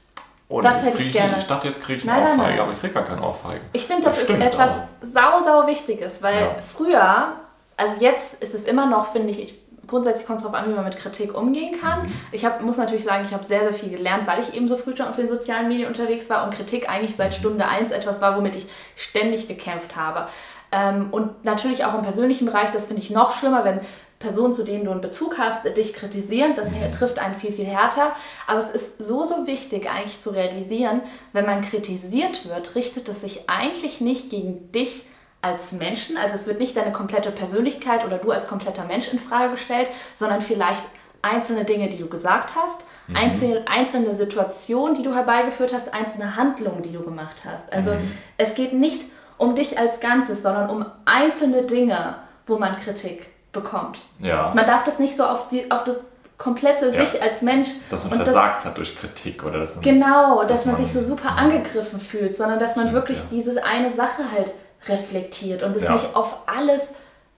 [0.49, 1.39] Oh, das hätte ich gerne.
[1.39, 3.63] Ich dachte, jetzt kriege ich eine nein, Ohrfeige, nein, aber ich kriege gar keine Ohrfeige.
[3.73, 4.83] Ich finde, das, das ist etwas auch.
[5.03, 6.57] sau, sau Wichtiges, weil ja.
[6.65, 7.33] früher,
[7.77, 10.75] also jetzt ist es immer noch, finde ich, ich grundsätzlich kommt es darauf an, wie
[10.75, 12.07] man mit Kritik umgehen kann.
[12.07, 12.13] Mhm.
[12.33, 14.77] Ich hab, muss natürlich sagen, ich habe sehr, sehr viel gelernt, weil ich eben so
[14.77, 17.37] früh schon auf den sozialen Medien unterwegs war und Kritik eigentlich seit mhm.
[17.37, 20.29] Stunde 1 etwas war, womit ich ständig gekämpft habe.
[20.73, 23.81] Ähm, und natürlich auch im persönlichen Bereich, das finde ich noch schlimmer, wenn
[24.19, 26.55] Personen, zu denen du einen Bezug hast, dich kritisieren.
[26.57, 26.91] Das mhm.
[26.93, 28.17] trifft einen viel, viel härter.
[28.47, 33.21] Aber es ist so, so wichtig eigentlich zu realisieren, wenn man kritisiert wird, richtet es
[33.21, 35.05] sich eigentlich nicht gegen dich
[35.43, 36.17] als Menschen.
[36.17, 39.89] Also es wird nicht deine komplette Persönlichkeit oder du als kompletter Mensch in Frage gestellt,
[40.15, 40.83] sondern vielleicht
[41.23, 43.17] einzelne Dinge, die du gesagt hast, mhm.
[43.17, 47.71] einzelne, einzelne Situationen, die du herbeigeführt hast, einzelne Handlungen, die du gemacht hast.
[47.73, 48.13] Also mhm.
[48.39, 49.03] es geht nicht
[49.37, 53.27] um dich als Ganzes, sondern um einzelne Dinge, wo man Kritik
[53.57, 53.99] bekommt.
[54.21, 54.53] Ja.
[54.55, 55.97] Man darf das nicht so auf, die, auf das
[56.39, 57.05] komplette ja.
[57.05, 57.69] sich als Mensch.
[57.91, 59.83] Dass man versagt das, hat durch Kritik oder dass man.
[59.83, 63.25] Genau, dass, dass man, man, sich so super angegriffen fühlt, sondern dass man wirklich ja.
[63.31, 64.53] diese eine Sache halt
[64.89, 65.93] reflektiert und es ja.
[65.93, 66.83] nicht auf alles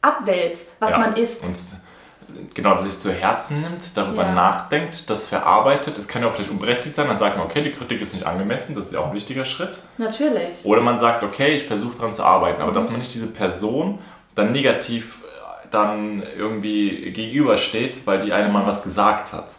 [0.02, 1.44] abwälzt, was man ist.
[1.44, 5.96] Und genau, sich zu Herzen nimmt, darüber nachdenkt, das verarbeitet.
[5.98, 8.26] Es kann ja auch vielleicht unberechtigt sein, dann sagt man, okay, die Kritik ist nicht
[8.26, 9.78] angemessen, das ist ja auch ein wichtiger Schritt.
[9.96, 10.64] Natürlich.
[10.64, 12.76] Oder man sagt, okay, ich versuche daran zu arbeiten, aber mhm.
[12.76, 13.98] dass man nicht diese Person
[14.34, 15.24] dann negativ
[15.70, 19.54] dann irgendwie gegenübersteht, weil die eine mal was gesagt hat.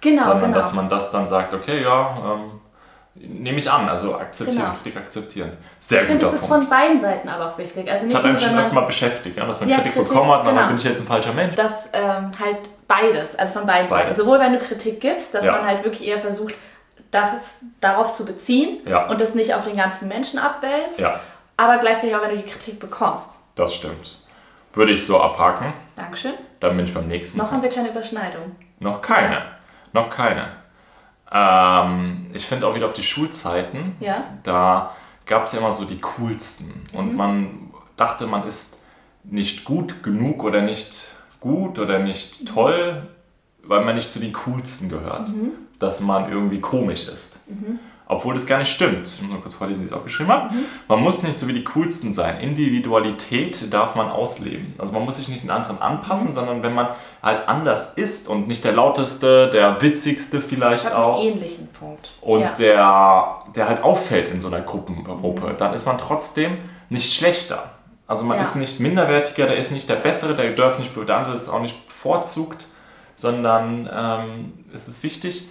[0.00, 0.24] Genau.
[0.24, 0.56] Sondern genau.
[0.56, 2.60] dass man das dann sagt, okay, ja, ähm,
[3.14, 4.74] nehme ich an, also akzeptieren, genau.
[4.74, 5.52] Kritik akzeptieren.
[5.78, 7.90] Sehr ich finde, das ist von beiden Seiten aber auch wichtig.
[7.90, 10.30] Also das hat einen schon öfter mal beschäftigt, ja, dass man ja, Kritik, Kritik, bekommen
[10.30, 10.56] hat, genau.
[10.56, 11.54] dann bin ich jetzt ein falscher Mensch.
[11.54, 14.16] Das ähm, halt beides, also von beiden beides.
[14.16, 14.20] Seiten.
[14.20, 15.52] Sowohl wenn du Kritik gibst, dass ja.
[15.52, 16.54] man halt wirklich eher versucht,
[17.10, 19.06] das darauf zu beziehen ja.
[19.06, 21.20] und das nicht auf den ganzen Menschen abwälzt, ja.
[21.56, 23.38] aber gleichzeitig auch, wenn du die Kritik bekommst.
[23.54, 24.21] Das stimmt.
[24.74, 25.72] Würde ich so abhaken.
[25.96, 26.34] Dankeschön.
[26.60, 27.38] Dann bin ich beim nächsten.
[27.38, 28.56] Noch haben wir keine Überschneidung.
[28.80, 29.34] Noch keine.
[29.34, 29.44] Ja.
[29.92, 30.48] Noch keine.
[31.30, 33.96] Ähm, ich finde auch wieder auf die Schulzeiten.
[34.00, 34.24] Ja.
[34.42, 34.94] Da
[35.26, 36.86] gab es ja immer so die coolsten.
[36.92, 37.16] Und mhm.
[37.16, 38.84] man dachte, man ist
[39.24, 43.08] nicht gut genug oder nicht gut oder nicht toll,
[43.62, 45.28] weil man nicht zu den coolsten gehört.
[45.28, 45.52] Mhm.
[45.78, 47.48] Dass man irgendwie komisch ist.
[47.50, 47.78] Mhm.
[48.12, 49.06] Obwohl das gar nicht stimmt.
[49.06, 50.54] Ich muss mal kurz vorlesen, wie ich es aufgeschrieben habe.
[50.54, 50.64] Mhm.
[50.88, 52.40] Man muss nicht so wie die Coolsten sein.
[52.40, 54.74] Individualität darf man ausleben.
[54.78, 56.32] Also man muss sich nicht den anderen anpassen, mhm.
[56.34, 56.88] sondern wenn man
[57.22, 61.18] halt anders ist und nicht der lauteste, der witzigste vielleicht ich auch.
[61.18, 62.12] einen ähnlichen Punkt.
[62.20, 62.52] Und ja.
[62.52, 65.56] der, der halt auffällt in so einer Gruppengruppe, mhm.
[65.56, 67.70] dann ist man trotzdem nicht schlechter.
[68.06, 68.42] Also man ja.
[68.42, 71.62] ist nicht minderwertiger, der ist nicht der Bessere, der darf nicht, der andere ist auch
[71.62, 72.66] nicht bevorzugt,
[73.16, 75.48] sondern ähm, es ist wichtig,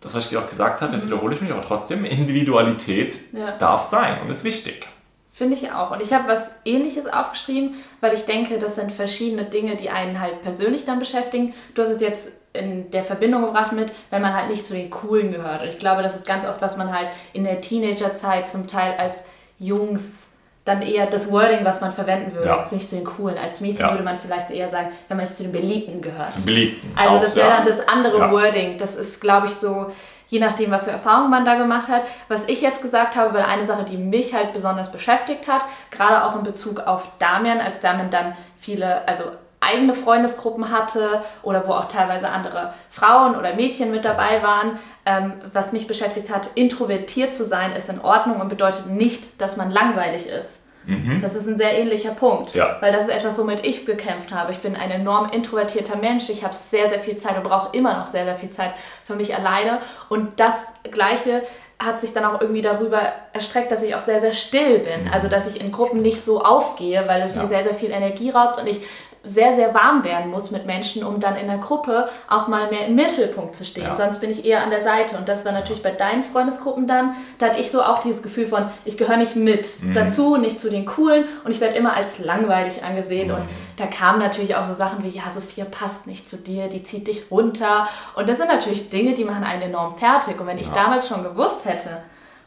[0.00, 1.10] das, was ich dir auch gesagt habe, jetzt mhm.
[1.10, 3.56] wiederhole ich mich, aber trotzdem, Individualität ja.
[3.58, 4.86] darf sein und ist wichtig.
[5.32, 5.90] Finde ich auch.
[5.90, 10.20] Und ich habe was Ähnliches aufgeschrieben, weil ich denke, das sind verschiedene Dinge, die einen
[10.20, 11.54] halt persönlich dann beschäftigen.
[11.74, 14.90] Du hast es jetzt in der Verbindung gebracht mit, wenn man halt nicht zu den
[14.90, 15.62] Coolen gehört.
[15.62, 18.94] Und ich glaube, das ist ganz oft, was man halt in der Teenagerzeit zum Teil
[18.98, 19.18] als
[19.58, 20.29] Jungs
[20.64, 22.66] dann eher das Wording, was man verwenden würde, ja.
[22.70, 23.38] nicht zu den coolen.
[23.38, 23.90] Als Mädchen ja.
[23.92, 26.34] würde man vielleicht eher sagen, wenn man nicht zu den Beliebten gehört.
[26.34, 26.92] Zu Beliebten.
[26.96, 28.76] Also das wäre dann das andere Wording.
[28.76, 29.90] Das ist, glaube ich, so,
[30.28, 32.02] je nachdem, was für Erfahrungen man da gemacht hat.
[32.28, 36.24] Was ich jetzt gesagt habe, weil eine Sache, die mich halt besonders beschäftigt hat, gerade
[36.24, 39.24] auch in Bezug auf Damian, als Damian dann viele, also
[39.60, 44.78] eigene Freundesgruppen hatte oder wo auch teilweise andere Frauen oder Mädchen mit dabei waren.
[45.06, 49.56] Ähm, was mich beschäftigt hat, introvertiert zu sein, ist in Ordnung und bedeutet nicht, dass
[49.56, 50.60] man langweilig ist.
[50.86, 51.20] Mhm.
[51.20, 52.78] Das ist ein sehr ähnlicher Punkt, ja.
[52.80, 54.52] weil das ist etwas, womit ich gekämpft habe.
[54.52, 56.30] Ich bin ein enorm introvertierter Mensch.
[56.30, 58.72] Ich habe sehr, sehr viel Zeit und brauche immer noch sehr, sehr viel Zeit
[59.04, 59.78] für mich alleine.
[60.08, 60.54] Und das
[60.90, 61.42] Gleiche
[61.78, 63.00] hat sich dann auch irgendwie darüber
[63.32, 65.04] erstreckt, dass ich auch sehr, sehr still bin.
[65.04, 65.12] Mhm.
[65.12, 67.42] Also, dass ich in Gruppen nicht so aufgehe, weil es ja.
[67.42, 68.80] mir sehr, sehr viel Energie raubt und ich
[69.22, 72.86] sehr, sehr warm werden muss mit Menschen, um dann in der Gruppe auch mal mehr
[72.86, 73.84] im Mittelpunkt zu stehen.
[73.84, 73.94] Ja.
[73.94, 75.18] Sonst bin ich eher an der Seite.
[75.18, 78.46] Und das war natürlich bei deinen Freundesgruppen dann, da hatte ich so auch dieses Gefühl
[78.46, 79.92] von, ich gehöre nicht mit mhm.
[79.92, 83.28] dazu, nicht zu den Coolen und ich werde immer als langweilig angesehen.
[83.28, 83.34] Mhm.
[83.34, 83.42] Und
[83.76, 87.06] da kamen natürlich auch so Sachen wie, ja, Sophia passt nicht zu dir, die zieht
[87.06, 87.88] dich runter.
[88.16, 90.40] Und das sind natürlich Dinge, die machen einen enorm fertig.
[90.40, 90.74] Und wenn ich ja.
[90.74, 91.98] damals schon gewusst hätte,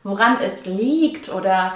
[0.03, 1.73] woran es liegt oder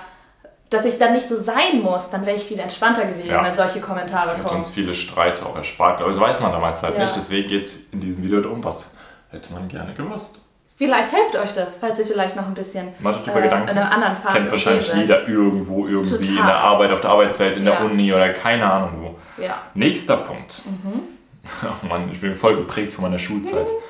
[0.69, 3.43] dass ich dann nicht so sein muss, dann wäre ich viel entspannter gewesen, ja.
[3.43, 4.45] wenn solche Kommentare kommen.
[4.45, 6.01] Hat uns viele Streite auch erspart.
[6.01, 7.03] Aber das weiß man damals halt ja.
[7.03, 7.15] nicht.
[7.15, 8.95] Deswegen geht es in diesem Video darum, was
[9.29, 10.43] hätte man gerne gewusst.
[10.77, 13.69] Vielleicht hilft euch das, falls ihr vielleicht noch ein bisschen äh, Gedanken.
[13.69, 16.29] in einer anderen Phase Kennt wahrscheinlich jeder irgendwo, irgendwie Total.
[16.29, 17.71] in der Arbeit, auf der Arbeitswelt, in ja.
[17.71, 19.41] der Uni oder keine Ahnung wo.
[19.41, 19.61] Ja.
[19.73, 20.63] Nächster Punkt.
[20.65, 21.01] Mhm.
[21.63, 23.67] Oh Mann, ich bin voll geprägt von meiner Schulzeit.
[23.67, 23.83] Mhm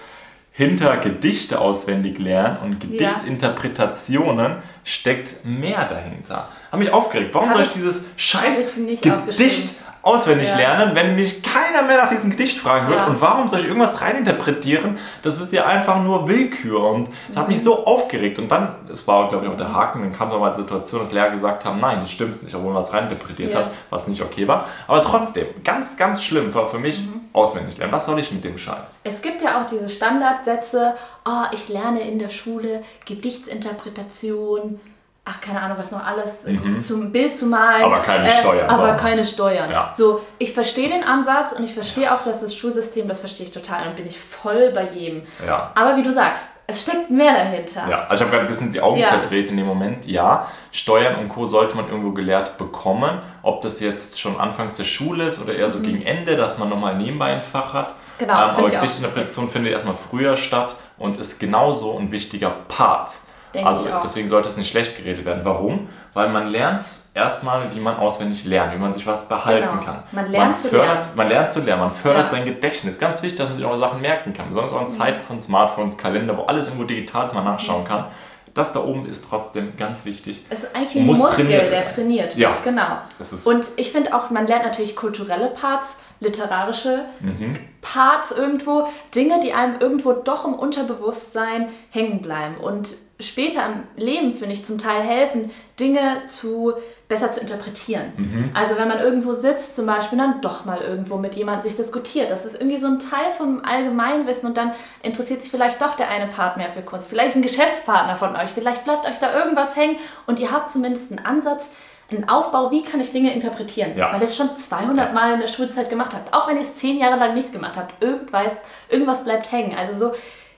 [0.57, 4.55] hinter Gedichte auswendig lernen und Gedichtsinterpretationen.
[4.87, 6.47] Steckt mehr dahinter.
[6.71, 7.33] Habe mich aufgeregt.
[7.33, 10.55] Warum Hab soll ich dieses scheiß Gedicht auswendig ja.
[10.55, 12.99] lernen, wenn mich keiner mehr nach diesem Gedicht fragen wird?
[12.99, 13.07] Ja.
[13.07, 14.97] Und warum soll ich irgendwas reininterpretieren?
[15.23, 16.81] Das ist ja einfach nur Willkür.
[16.89, 17.39] Und das mhm.
[17.39, 18.39] hat mich so aufgeregt.
[18.39, 21.11] Und dann, es war, glaube ich, auch der Haken, dann kam mal die Situation, dass
[21.11, 23.59] Lehrer gesagt haben, nein, das stimmt nicht, obwohl man es reininterpretiert ja.
[23.59, 24.65] hat, was nicht okay war.
[24.87, 27.21] Aber trotzdem, ganz, ganz schlimm war für mich mhm.
[27.33, 27.91] auswendig lernen.
[27.91, 29.01] Was soll ich mit dem Scheiß?
[29.03, 30.93] Es gibt ja auch diese Standardsätze,
[31.27, 34.79] oh, ich lerne in der Schule Gedichtsinterpretation,
[35.25, 36.79] ach keine Ahnung, was noch alles mhm.
[36.79, 37.83] zum Bild zu malen.
[37.83, 38.69] Aber keine äh, Steuern.
[38.69, 38.97] Aber doch.
[38.97, 39.69] keine Steuern.
[39.69, 39.91] Ja.
[39.95, 43.51] So, ich verstehe den Ansatz und ich verstehe auch, dass das Schulsystem, das verstehe ich
[43.51, 45.23] total und bin ich voll bei jedem.
[45.45, 45.71] Ja.
[45.75, 47.87] Aber wie du sagst, es steckt mehr dahinter.
[47.89, 49.07] Ja, also ich habe gerade ein bisschen die Augen ja.
[49.07, 50.05] verdreht in dem Moment.
[50.05, 51.47] Ja, Steuern und Co.
[51.47, 53.21] sollte man irgendwo gelehrt bekommen.
[53.41, 55.83] Ob das jetzt schon anfangs der Schule ist oder eher so mhm.
[55.83, 57.95] gegen Ende, dass man nochmal nebenbei ein Fach hat.
[58.17, 63.11] Genau, ähm, aber die Interpretation findet erstmal früher statt und ist genauso ein wichtiger Part
[63.53, 65.41] Denke also deswegen sollte es nicht schlecht geredet werden.
[65.43, 65.89] Warum?
[66.13, 69.83] Weil man lernt erstmal, wie man auswendig lernt, wie man sich was behalten genau.
[69.83, 70.03] kann.
[70.11, 71.11] Man lernt man zu fördert, lernen.
[71.15, 72.29] Man lernt zu lernen, man fördert ja.
[72.29, 72.99] sein Gedächtnis.
[72.99, 74.49] Ganz wichtig, dass man sich auch Sachen merken kann.
[74.49, 74.91] Besonders auch in mhm.
[74.91, 77.87] Zeiten von Smartphones, Kalender, wo alles irgendwo digital ist, man nachschauen mhm.
[77.87, 78.05] kann.
[78.53, 80.45] Das da oben ist trotzdem ganz wichtig.
[80.49, 82.37] Es ist eigentlich ein Muskel, der trainiert wird.
[82.37, 82.97] Ja, genau.
[83.45, 87.55] Und ich finde auch, man lernt natürlich kulturelle Parts literarische mhm.
[87.81, 94.33] Parts irgendwo, Dinge, die einem irgendwo doch im Unterbewusstsein hängen bleiben und später im Leben,
[94.33, 95.49] finde ich, zum Teil helfen,
[95.79, 96.73] Dinge zu
[97.07, 98.11] besser zu interpretieren.
[98.15, 98.51] Mhm.
[98.53, 102.29] Also wenn man irgendwo sitzt zum Beispiel, dann doch mal irgendwo mit jemandem sich diskutiert.
[102.29, 106.09] Das ist irgendwie so ein Teil vom Allgemeinwissen und dann interessiert sich vielleicht doch der
[106.09, 107.09] eine Part mehr für Kunst.
[107.09, 110.71] Vielleicht ist ein Geschäftspartner von euch, vielleicht bleibt euch da irgendwas hängen und ihr habt
[110.71, 111.71] zumindest einen Ansatz,
[112.09, 113.97] einen Aufbau, wie kann ich Dinge interpretieren?
[113.97, 114.13] Ja.
[114.13, 116.33] Weil ihr es schon 200 Mal in der Schulzeit gemacht habt.
[116.33, 118.01] Auch wenn ihr es zehn Jahre lang nicht gemacht habt.
[118.01, 118.57] Irgendwas,
[118.89, 119.77] irgendwas bleibt hängen.
[119.77, 120.15] Also so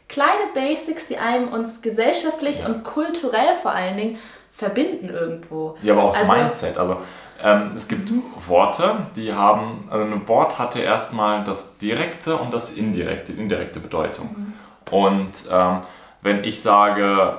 [0.07, 2.67] kleine Basics, die einem uns gesellschaftlich ja.
[2.67, 4.19] und kulturell vor allen Dingen
[4.51, 5.77] verbinden irgendwo.
[5.81, 6.77] Ja, aber auch das also, Mindset.
[6.77, 6.97] Also
[7.41, 8.23] ähm, es gibt mhm.
[8.47, 14.29] Worte, die haben, also ein Wort hatte erstmal das direkte und das indirekte, indirekte Bedeutung.
[14.35, 14.53] Mhm.
[14.91, 15.81] Und ähm,
[16.21, 17.37] wenn ich sage,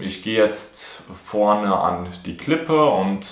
[0.00, 3.26] ich gehe jetzt vorne an die Klippe und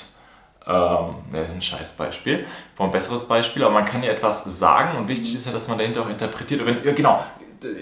[0.67, 2.47] ähm, das ist ein scheiß Beispiel,
[2.79, 5.79] ein besseres Beispiel, aber man kann ja etwas sagen und wichtig ist ja, dass man
[5.79, 6.65] dahinter auch interpretiert.
[6.67, 7.25] Wenn, ja, genau,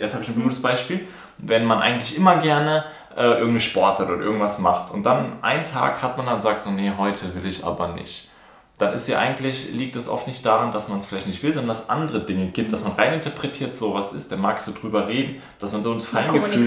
[0.00, 1.06] jetzt habe ich ein gutes Beispiel.
[1.38, 2.84] Wenn man eigentlich immer gerne
[3.16, 6.70] äh, irgendeine Sportart oder irgendwas macht und dann einen Tag hat man dann sagt so,
[6.70, 8.30] nee, heute will ich aber nicht
[8.78, 11.50] dann ist ja eigentlich, liegt es oft nicht daran, dass man es vielleicht nicht will,
[11.50, 14.72] sondern dass es andere Dinge gibt, dass man reininterpretiert, so was ist, der mag so
[14.72, 16.66] drüber reden, dass man so ein Feingefühl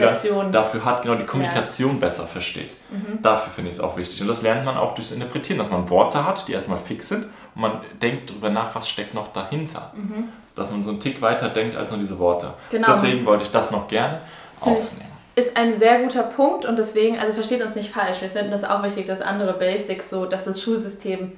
[0.52, 2.00] dafür hat, genau die Kommunikation ja.
[2.00, 2.78] besser versteht.
[2.90, 3.22] Mhm.
[3.22, 4.22] Dafür finde ich es auch wichtig.
[4.22, 7.26] Und das lernt man auch durchs Interpretieren, dass man Worte hat, die erstmal fix sind
[7.54, 9.94] und man denkt darüber nach, was steckt noch dahinter.
[9.96, 10.30] Mhm.
[10.56, 12.54] Dass man so einen Tick weiter denkt als nur diese Worte.
[12.72, 12.88] Genau.
[12.88, 14.22] Deswegen wollte ich das noch gerne
[14.62, 18.30] Find aufnehmen ist ein sehr guter Punkt und deswegen, also versteht uns nicht falsch, wir
[18.30, 21.32] finden es auch wichtig, dass andere Basics, so dass das Schulsystem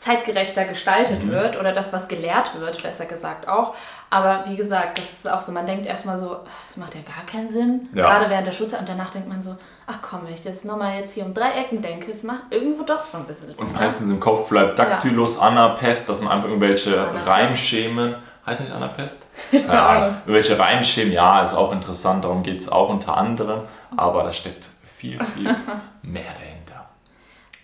[0.00, 1.30] zeitgerechter gestaltet mhm.
[1.30, 3.74] wird oder das, was gelehrt wird, besser gesagt auch.
[4.08, 7.24] Aber wie gesagt, das ist auch so, man denkt erstmal so, das macht ja gar
[7.26, 8.04] keinen Sinn, ja.
[8.04, 10.98] gerade während der Schulzeit und danach denkt man so, ach komm, wenn ich jetzt nochmal
[10.98, 13.58] jetzt hier um drei Ecken denke, das macht irgendwo doch so ein bisschen Sinn.
[13.58, 15.42] Und meistens im Kopf bleibt Dactylus, ja.
[15.48, 19.28] Anapest, dass man einfach irgendwelche Reimschemen, heißt nicht Anapest?
[19.52, 23.60] ja, irgendwelche Reimschemen, ja, ist auch interessant, darum geht es auch unter anderem,
[23.94, 25.44] aber da steckt viel, viel
[26.02, 26.88] mehr dahinter.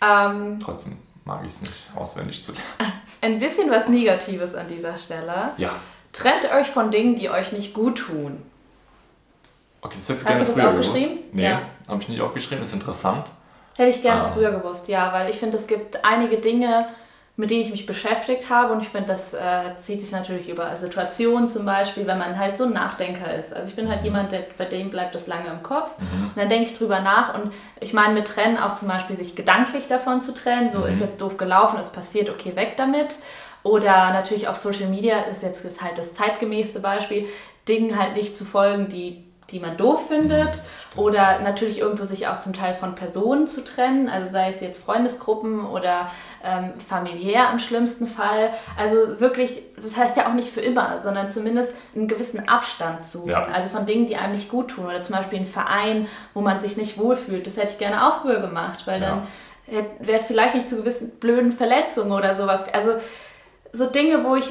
[0.03, 2.93] Ähm, Trotzdem mag ich es nicht, auswendig zu lernen.
[3.21, 5.53] Ein bisschen was Negatives an dieser Stelle.
[5.59, 5.73] Ja.
[6.13, 8.41] Trennt euch von Dingen, die euch nicht gut tun.
[9.83, 11.09] Okay, das hättest du gerne früher gewusst.
[11.33, 11.63] Nee, ja.
[11.89, 13.27] habe ich nicht aufgeschrieben, ist interessant.
[13.77, 14.33] Hätte ich gerne ah.
[14.33, 16.89] früher gewusst, ja, weil ich finde, es gibt einige Dinge,
[17.39, 18.73] mit denen ich mich beschäftigt habe.
[18.73, 22.57] Und ich finde, das äh, zieht sich natürlich über Situationen zum Beispiel, wenn man halt
[22.57, 23.53] so ein Nachdenker ist.
[23.53, 24.07] Also ich bin halt mhm.
[24.07, 25.91] jemand, der, bei dem bleibt das lange im Kopf.
[25.99, 26.29] Mhm.
[26.29, 27.35] Und dann denke ich drüber nach.
[27.35, 30.71] Und ich meine, mit Trennen auch zum Beispiel sich gedanklich davon zu trennen.
[30.71, 30.87] So mhm.
[30.87, 33.17] ist jetzt doof gelaufen, ist passiert, okay, weg damit.
[33.63, 37.27] Oder natürlich auch Social Media ist jetzt ist halt das zeitgemäße Beispiel,
[37.69, 42.27] Dingen halt nicht zu folgen, die die man doof findet mhm, oder natürlich irgendwo sich
[42.27, 46.11] auch zum Teil von Personen zu trennen, also sei es jetzt Freundesgruppen oder
[46.43, 48.51] ähm, familiär im schlimmsten Fall.
[48.77, 53.29] Also wirklich, das heißt ja auch nicht für immer, sondern zumindest einen gewissen Abstand zu,
[53.29, 53.45] ja.
[53.45, 56.61] also von Dingen, die einem nicht gut tun oder zum Beispiel ein Verein, wo man
[56.61, 57.47] sich nicht wohlfühlt.
[57.47, 59.09] Das hätte ich gerne auch früher gemacht, weil ja.
[59.09, 59.23] dann
[59.99, 62.65] wäre es vielleicht nicht zu gewissen blöden Verletzungen oder sowas.
[62.73, 62.93] Also
[63.73, 64.47] so Dinge, wo ich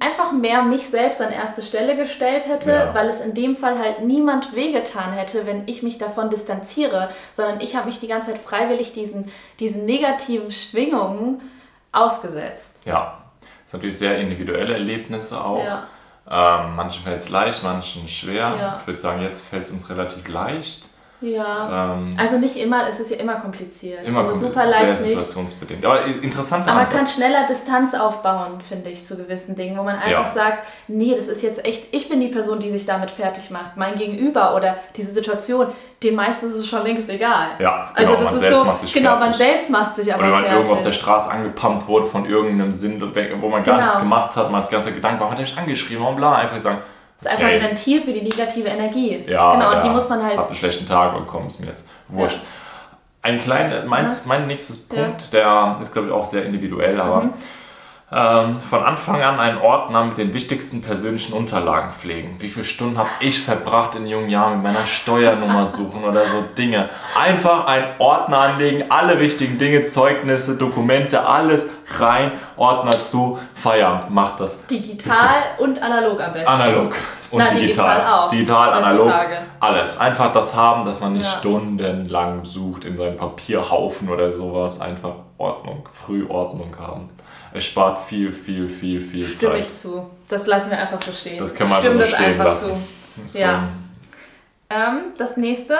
[0.00, 2.94] einfach mehr mich selbst an erste Stelle gestellt hätte, ja.
[2.94, 7.60] weil es in dem Fall halt niemand wehgetan hätte, wenn ich mich davon distanziere, sondern
[7.60, 11.40] ich habe mich die ganze Zeit freiwillig diesen, diesen negativen Schwingungen
[11.92, 12.78] ausgesetzt.
[12.84, 15.64] Ja, das sind natürlich sehr individuelle Erlebnisse auch.
[15.64, 15.86] Ja.
[16.28, 18.54] Ähm, manchen fällt es leicht, manchen schwer.
[18.58, 18.78] Ja.
[18.80, 20.85] Ich würde sagen, jetzt fällt es uns relativ leicht.
[21.20, 21.94] Ja.
[21.94, 24.06] Ähm, also nicht immer, es ist ja immer kompliziert.
[24.06, 25.84] Immer so kompliziert, super leicht sehr situationsbedingt.
[25.84, 26.68] Aber interessant.
[26.68, 30.32] Aber man kann schneller Distanz aufbauen, finde ich, zu gewissen Dingen, wo man einfach ja.
[30.32, 33.76] sagt, nee, das ist jetzt echt, ich bin die Person, die sich damit fertig macht.
[33.76, 35.68] Mein Gegenüber oder diese Situation,
[36.02, 37.48] dem meisten ist es schon längst egal.
[37.58, 39.26] Ja, genau, also das man ist selbst so, macht sich Genau, fertig.
[39.26, 42.72] man selbst macht sich aber Oder man irgendwo auf der Straße angepumpt wurde von irgendeinem
[42.72, 43.86] Sinn, wo man gar genau.
[43.86, 46.34] nichts gemacht hat, man hat die ganze Gedanken, warum hat er mich angeschrieben, warum bla,
[46.34, 46.78] einfach sagen,
[47.20, 47.46] das ist okay.
[47.46, 49.24] einfach ein Ventil für die negative Energie.
[49.26, 50.38] Ja, genau, und die muss man halt.
[50.38, 52.40] Hat einen schlechten Tag und komm, ist mir jetzt wurscht.
[53.22, 57.34] ein kleiner, mein, mein nächstes Punkt, der ist glaube ich auch sehr individuell, aber mhm
[58.12, 62.36] ähm, von Anfang an einen Ordner mit den wichtigsten persönlichen Unterlagen pflegen.
[62.38, 66.44] Wie viele Stunden habe ich verbracht in jungen Jahren mit meiner Steuernummer suchen oder so
[66.56, 66.88] Dinge.
[67.18, 71.68] Einfach einen Ordner anlegen, alle wichtigen Dinge, Zeugnisse, Dokumente, alles
[71.98, 74.66] rein, Ordner zu, Feierabend, macht das.
[74.66, 75.62] Digital bitte.
[75.62, 76.48] und analog am besten.
[76.48, 76.94] Analog
[77.30, 77.60] und Na, digital.
[77.60, 78.28] Digital, auch.
[78.28, 79.12] digital analog,
[79.60, 80.00] alles.
[80.00, 81.38] Einfach das haben, dass man nicht ja.
[81.38, 84.80] stundenlang sucht in seinem Papierhaufen oder sowas.
[84.80, 87.10] Einfach Ordnung, Frühordnung haben
[87.56, 89.36] es spart viel, viel, viel, viel Stimme Zeit.
[89.36, 90.10] Stimme ich zu.
[90.28, 91.38] Das lassen wir einfach so stehen.
[91.38, 92.84] Das kann man Stimme einfach so stehen einfach lassen.
[93.26, 93.38] Zu.
[93.38, 93.68] Ja.
[94.68, 95.78] Ähm, das nächste,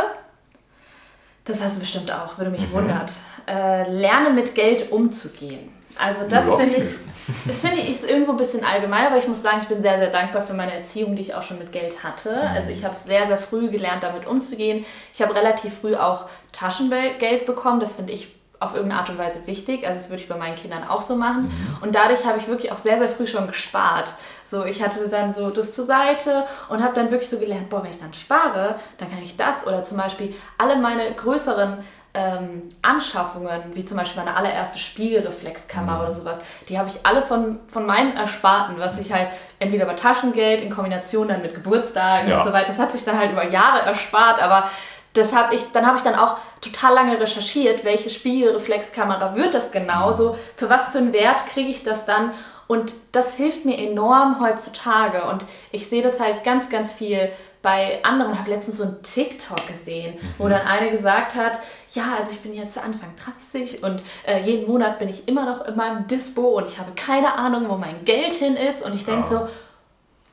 [1.45, 2.73] das hast du bestimmt auch, würde mich mhm.
[2.73, 3.12] wundert.
[3.47, 5.71] Äh, lerne mit Geld umzugehen.
[5.99, 6.85] Also das finde ich,
[7.47, 9.99] das finde ich ist irgendwo ein bisschen allgemein, aber ich muss sagen, ich bin sehr,
[9.99, 12.31] sehr dankbar für meine Erziehung, die ich auch schon mit Geld hatte.
[12.31, 12.57] Mhm.
[12.57, 14.85] Also ich habe sehr, sehr früh gelernt, damit umzugehen.
[15.13, 17.81] Ich habe relativ früh auch Taschengeld bekommen.
[17.81, 19.87] Das finde ich auf irgendeine Art und Weise wichtig.
[19.87, 21.45] Also das würde ich bei meinen Kindern auch so machen.
[21.45, 21.79] Mhm.
[21.83, 24.15] Und dadurch habe ich wirklich auch sehr, sehr früh schon gespart.
[24.45, 27.83] So, ich hatte dann so das zur Seite und habe dann wirklich so gelernt, boah,
[27.83, 31.79] wenn ich dann spare, dann kann ich das oder zum Beispiel alle meine größeren
[32.17, 36.05] ähm, Anschaffungen, wie zum Beispiel meine allererste Spiegelreflexkamera mhm.
[36.05, 39.93] oder sowas, die habe ich alle von, von meinem Ersparten, was ich halt entweder bei
[39.95, 42.39] Taschengeld in Kombination dann mit Geburtstagen ja.
[42.39, 44.71] und so weiter, das hat sich dann halt über Jahre erspart, aber
[45.13, 49.71] das hab ich, dann habe ich dann auch total lange recherchiert, welche Spiegelreflexkamera wird das
[49.71, 52.33] genau, so für was für einen Wert kriege ich das dann
[52.67, 57.31] und das hilft mir enorm heutzutage und ich sehe das halt ganz, ganz viel
[57.67, 58.33] bei anderen.
[58.33, 60.35] Ich habe letztens so einen TikTok gesehen, mhm.
[60.39, 61.59] wo dann eine gesagt hat,
[61.95, 63.09] ja, also ich bin jetzt Anfang
[63.51, 66.93] 30 und äh, jeden Monat bin ich immer noch in meinem Dispo und ich habe
[66.95, 69.49] keine Ahnung, wo mein Geld hin ist und ich denke so,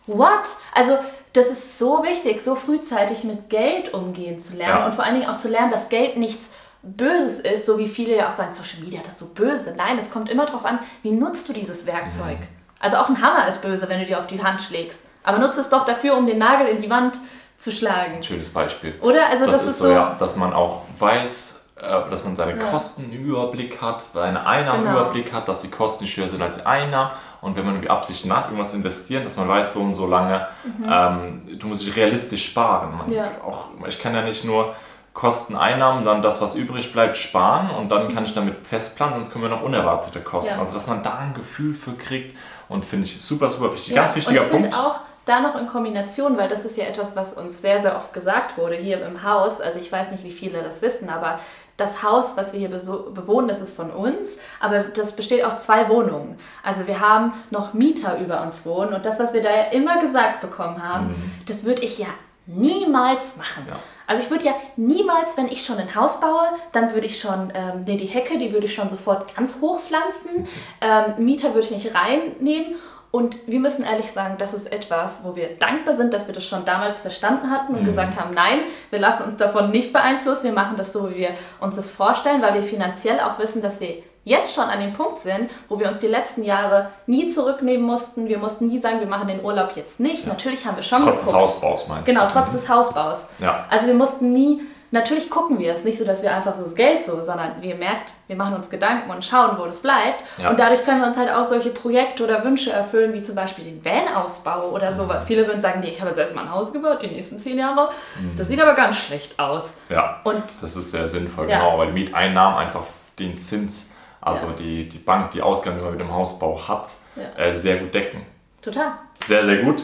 [0.06, 0.44] what?
[0.76, 1.00] Also
[1.34, 4.86] das ist so wichtig, so frühzeitig mit Geld umgehen zu lernen ja.
[4.86, 6.52] und vor allen Dingen auch zu lernen, dass Geld nichts
[6.84, 9.74] Böses ist, so wie viele ja auch sagen, Social Media das ist so böse.
[9.76, 12.38] Nein, es kommt immer darauf an, wie nutzt du dieses Werkzeug.
[12.40, 12.48] Mhm.
[12.80, 15.00] Also auch ein Hammer ist böse, wenn du dir auf die Hand schlägst.
[15.24, 17.18] Aber nutze es doch dafür, um den Nagel in die Wand
[17.58, 18.22] zu schlagen.
[18.22, 18.96] schönes Beispiel.
[19.02, 19.28] Oder?
[19.30, 22.70] Also das, das ist so, ja, dass man auch weiß, äh, dass man seine ja.
[22.70, 25.00] Kosten im Überblick hat, seine Einnahmen genau.
[25.00, 27.90] Überblick hat, dass die Kosten nicht höher sind als die Einnahmen und wenn man die
[27.90, 30.90] Absichten hat, irgendwas investieren, dass man weiß, so und so lange, mhm.
[30.90, 32.98] ähm, du musst dich realistisch sparen.
[32.98, 33.32] Man, ja.
[33.46, 34.76] auch, ich kann ja nicht nur
[35.14, 39.32] Kosten, Einnahmen, dann das, was übrig bleibt, sparen und dann kann ich damit festplanen, sonst
[39.32, 40.56] kommen wir noch unerwartete Kosten.
[40.56, 40.60] Ja.
[40.60, 42.36] Also, dass man da ein Gefühl für kriegt
[42.68, 43.94] und finde ich super, super wichtig.
[43.94, 44.02] Ja.
[44.02, 44.74] Ganz wichtiger Punkt.
[44.76, 48.14] auch da noch in Kombination, weil das ist ja etwas, was uns sehr, sehr oft
[48.14, 49.62] gesagt wurde hier im Haus.
[49.62, 51.40] Also ich weiß nicht, wie viele das wissen, aber
[51.78, 55.90] das Haus, was wir hier bewohnen, das ist von uns, aber das besteht aus zwei
[55.90, 56.38] Wohnungen.
[56.62, 60.00] Also wir haben noch Mieter über uns wohnen und das, was wir da ja immer
[60.00, 61.32] gesagt bekommen haben, mhm.
[61.48, 62.08] das würde ich ja
[62.46, 63.66] niemals machen.
[63.68, 63.80] Ja.
[64.06, 67.52] Also ich würde ja niemals, wenn ich schon ein Haus baue, dann würde ich schon,
[67.56, 70.48] ähm, nee, die Hecke, die würde ich schon sofort ganz hoch pflanzen.
[70.82, 72.76] Ähm, Mieter würde ich nicht reinnehmen
[73.16, 76.48] und wir müssen ehrlich sagen, das ist etwas, wo wir dankbar sind, dass wir das
[76.48, 77.86] schon damals verstanden hatten und mhm.
[77.86, 81.30] gesagt haben, nein, wir lassen uns davon nicht beeinflussen, wir machen das so, wie wir
[81.60, 85.20] uns das vorstellen, weil wir finanziell auch wissen, dass wir jetzt schon an dem Punkt
[85.20, 88.30] sind, wo wir uns die letzten Jahre nie zurücknehmen mussten.
[88.30, 90.24] Wir mussten nie sagen, wir machen den Urlaub jetzt nicht.
[90.24, 90.30] Ja.
[90.30, 91.28] Natürlich haben wir schon Trotz geguckt.
[91.28, 92.14] des Hausbaus meinst du?
[92.14, 93.28] Genau, trotz des Hausbaus.
[93.38, 93.68] Ja.
[93.70, 96.76] Also wir mussten nie natürlich gucken wir es nicht so, dass wir einfach so das
[96.76, 100.24] Geld so, sondern wir merkt, wir machen uns Gedanken und schauen, wo das bleibt.
[100.38, 100.52] Ja.
[100.52, 103.66] Und dadurch können wir uns halt auch solche Projekte oder Wünsche erfüllen, wie zum Beispiel
[103.66, 104.96] den Van-Ausbau oder mhm.
[104.96, 105.26] sowas.
[105.26, 107.90] Viele würden sagen, nee, ich habe jetzt erstmal ein Haus gebaut, die nächsten zehn Jahre.
[108.22, 108.38] Mhm.
[108.38, 109.74] Das sieht aber ganz schlecht aus.
[109.90, 111.58] Ja, und das ist sehr sinnvoll, ja.
[111.58, 112.84] genau, weil die Mieteinnahmen einfach
[113.18, 114.54] den Zins, also ja.
[114.60, 116.88] die, die Bank, die Ausgaben, die man mit dem Hausbau hat,
[117.36, 118.26] äh, sehr gut decken.
[118.62, 118.94] Total.
[119.24, 119.84] Sehr, sehr gut.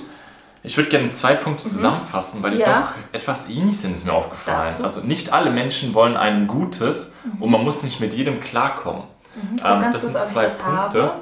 [0.62, 1.69] Ich würde gerne zwei Punkte mhm.
[1.69, 2.82] zusammenfassen, weil die ja.
[2.82, 4.76] doch etwas ähnlich sind, ist mir aufgefallen.
[4.84, 7.41] Also nicht alle Menschen wollen ein Gutes mhm.
[7.41, 9.04] und man muss nicht mit jedem klarkommen.
[9.36, 9.62] Mhm.
[9.63, 11.04] Ähm, das sind zwei Punkte.
[11.04, 11.13] Habe.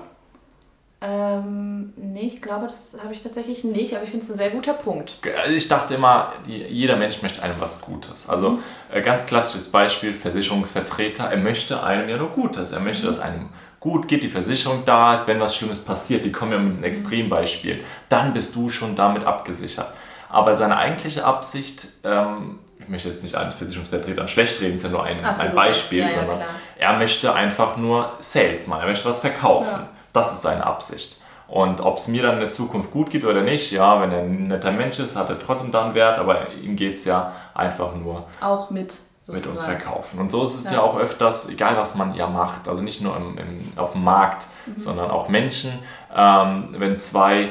[1.00, 4.50] Ähm, nee, ich glaube, das habe ich tatsächlich nicht, aber ich finde es ein sehr
[4.50, 5.14] guter Punkt.
[5.44, 8.28] Also ich dachte immer, jeder Mensch möchte einem was Gutes.
[8.30, 8.60] Also mhm.
[8.92, 12.72] Äh, ganz klassisches Beispiel, Versicherungsvertreter, er möchte einem ja nur Gutes.
[12.72, 13.08] Er möchte, mhm.
[13.10, 13.50] dass einem
[13.88, 16.84] gut geht, die Versicherung da ist, wenn was Schlimmes passiert, die kommen ja mit diesen.
[16.84, 19.92] Extrembeispielen, dann bist du schon damit abgesichert.
[20.30, 24.90] Aber seine eigentliche Absicht, ähm, ich möchte jetzt nicht einen Versicherungsvertreter schlecht reden, ist ja
[24.90, 26.50] nur ein, ein Beispiel, ja, ja, sondern klar.
[26.78, 29.72] er möchte einfach nur Sales machen, er möchte was verkaufen.
[29.72, 29.90] Ja.
[30.14, 31.22] Das ist seine Absicht.
[31.48, 34.20] Und ob es mir dann in der Zukunft gut geht oder nicht, ja, wenn er
[34.20, 37.96] ein netter Mensch ist, hat er trotzdem dann Wert, aber ihm geht es ja einfach
[37.96, 38.26] nur.
[38.42, 38.98] Auch mit
[39.28, 40.20] mit uns verkaufen.
[40.20, 40.78] Und so ist es ja.
[40.78, 40.82] ja.
[40.82, 44.48] auch öfters, egal was man ja macht, also nicht nur im, im, auf dem Markt,
[44.66, 44.78] mhm.
[44.78, 45.72] sondern auch Menschen,
[46.16, 47.50] ähm, wenn zwei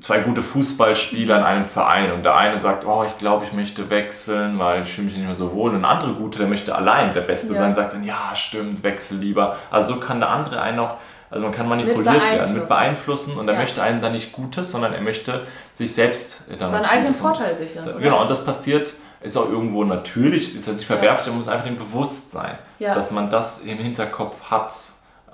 [0.00, 3.90] zwei gute Fußballspieler in einem Verein und der eine sagt, oh, ich glaube, ich möchte
[3.90, 5.70] wechseln, weil ich fühle mich nicht mehr so wohl.
[5.70, 7.60] Und ein anderer gute, der möchte allein der Beste ja.
[7.60, 9.56] sein, sagt dann, ja, stimmt, wechsel lieber.
[9.70, 10.96] Also so kann der andere einen auch,
[11.30, 13.60] also man kann manipuliert mit werden, mit beeinflussen und er ja.
[13.60, 17.96] möchte einen dann nicht Gutes, sondern er möchte sich selbst dann Seinen eigenen Vorteil sichern.
[18.00, 21.64] Genau, und das passiert, ist auch irgendwo natürlich, ist ja nicht verwerflich, man muss einfach
[21.64, 22.94] dem bewusst sein, ja.
[22.94, 24.72] dass man das im Hinterkopf hat.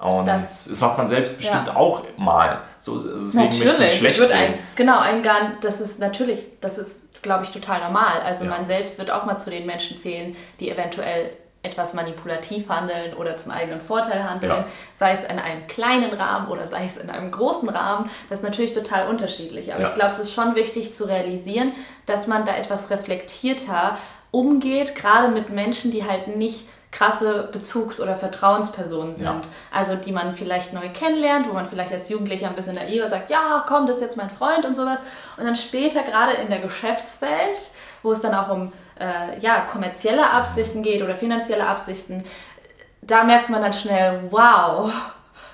[0.01, 2.61] Und das, das macht man selbst bestimmt auch mal.
[2.79, 7.51] So, natürlich, schlecht wird ein, genau, ein gar, das ist natürlich, das ist, glaube ich,
[7.51, 8.21] total normal.
[8.23, 11.33] Also man selbst wird auch mal zu den Menschen zählen, die eventuell
[11.69, 14.67] etwas manipulativ handeln oder zum eigenen Vorteil handeln, ja.
[14.95, 18.45] sei es in einem kleinen Rahmen oder sei es in einem großen Rahmen, das ist
[18.45, 19.73] natürlich total unterschiedlich.
[19.73, 19.89] Aber ja.
[19.89, 21.73] ich glaube, es ist schon wichtig zu realisieren,
[22.07, 23.99] dass man da etwas reflektierter
[24.31, 29.25] umgeht, gerade mit Menschen, die halt nicht krasse Bezugs- oder Vertrauenspersonen sind.
[29.27, 29.41] Ja.
[29.71, 33.31] Also die man vielleicht neu kennenlernt, wo man vielleicht als Jugendlicher ein bisschen naiver sagt,
[33.31, 35.01] ja, komm, das ist jetzt mein Freund und sowas.
[35.37, 40.29] Und dann später gerade in der Geschäftswelt, wo es dann auch um äh, ja, kommerzielle
[40.29, 42.25] Absichten geht oder finanzielle Absichten,
[43.03, 44.93] da merkt man dann schnell, wow,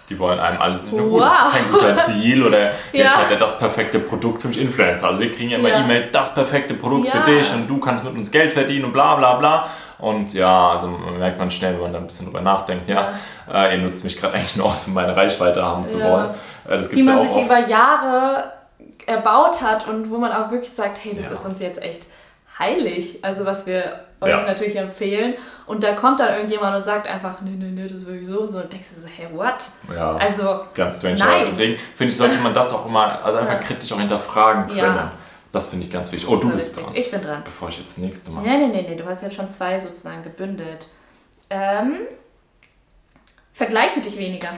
[0.08, 1.20] die wollen einem alles nur wow.
[1.20, 2.70] das ist kein guter Deal oder ja.
[2.92, 5.08] jetzt hat er das perfekte Produkt für mich Influencer.
[5.08, 5.80] Also wir kriegen ja immer ja.
[5.80, 7.22] E-Mails, das perfekte Produkt ja.
[7.22, 9.66] für dich und du kannst mit uns Geld verdienen und bla bla bla.
[9.98, 13.12] Und ja, also merkt man schnell, wenn man da ein bisschen drüber nachdenkt, ja,
[13.50, 13.64] ja.
[13.66, 16.30] Äh, ihr nutzt mich gerade eigentlich nur aus, um meine Reichweite haben zu wollen.
[16.68, 17.46] Äh, das gibt's Die man ja auch sich oft.
[17.46, 18.52] über Jahre
[19.06, 22.02] erbaut hat und wo man auch wirklich sagt, hey, das ist uns jetzt echt
[22.58, 23.18] heilig.
[23.22, 24.44] Also was wir euch ja.
[24.46, 25.34] natürlich empfehlen.
[25.66, 28.46] Und da kommt dann irgendjemand und sagt einfach, nee, nee, nee, das ist wirklich so.
[28.46, 29.70] So und denkst du so, hey, what?
[29.94, 31.18] Ja, also, ganz strange.
[31.18, 31.44] Nein.
[31.46, 33.60] Deswegen finde ich, sollte man das auch immer, also einfach ja.
[33.60, 34.78] kritisch auch hinterfragen können.
[34.78, 35.12] Ja.
[35.52, 36.28] Das finde ich ganz wichtig.
[36.28, 36.94] Oh, du bist dran.
[36.94, 37.42] Ich bin dran.
[37.44, 38.42] Bevor ich jetzt das nächste Mal.
[38.42, 40.88] Nee, nee, nee, nee, du hast jetzt schon zwei sozusagen gebündelt.
[41.48, 41.98] Ähm,
[43.52, 44.48] vergleiche dich weniger.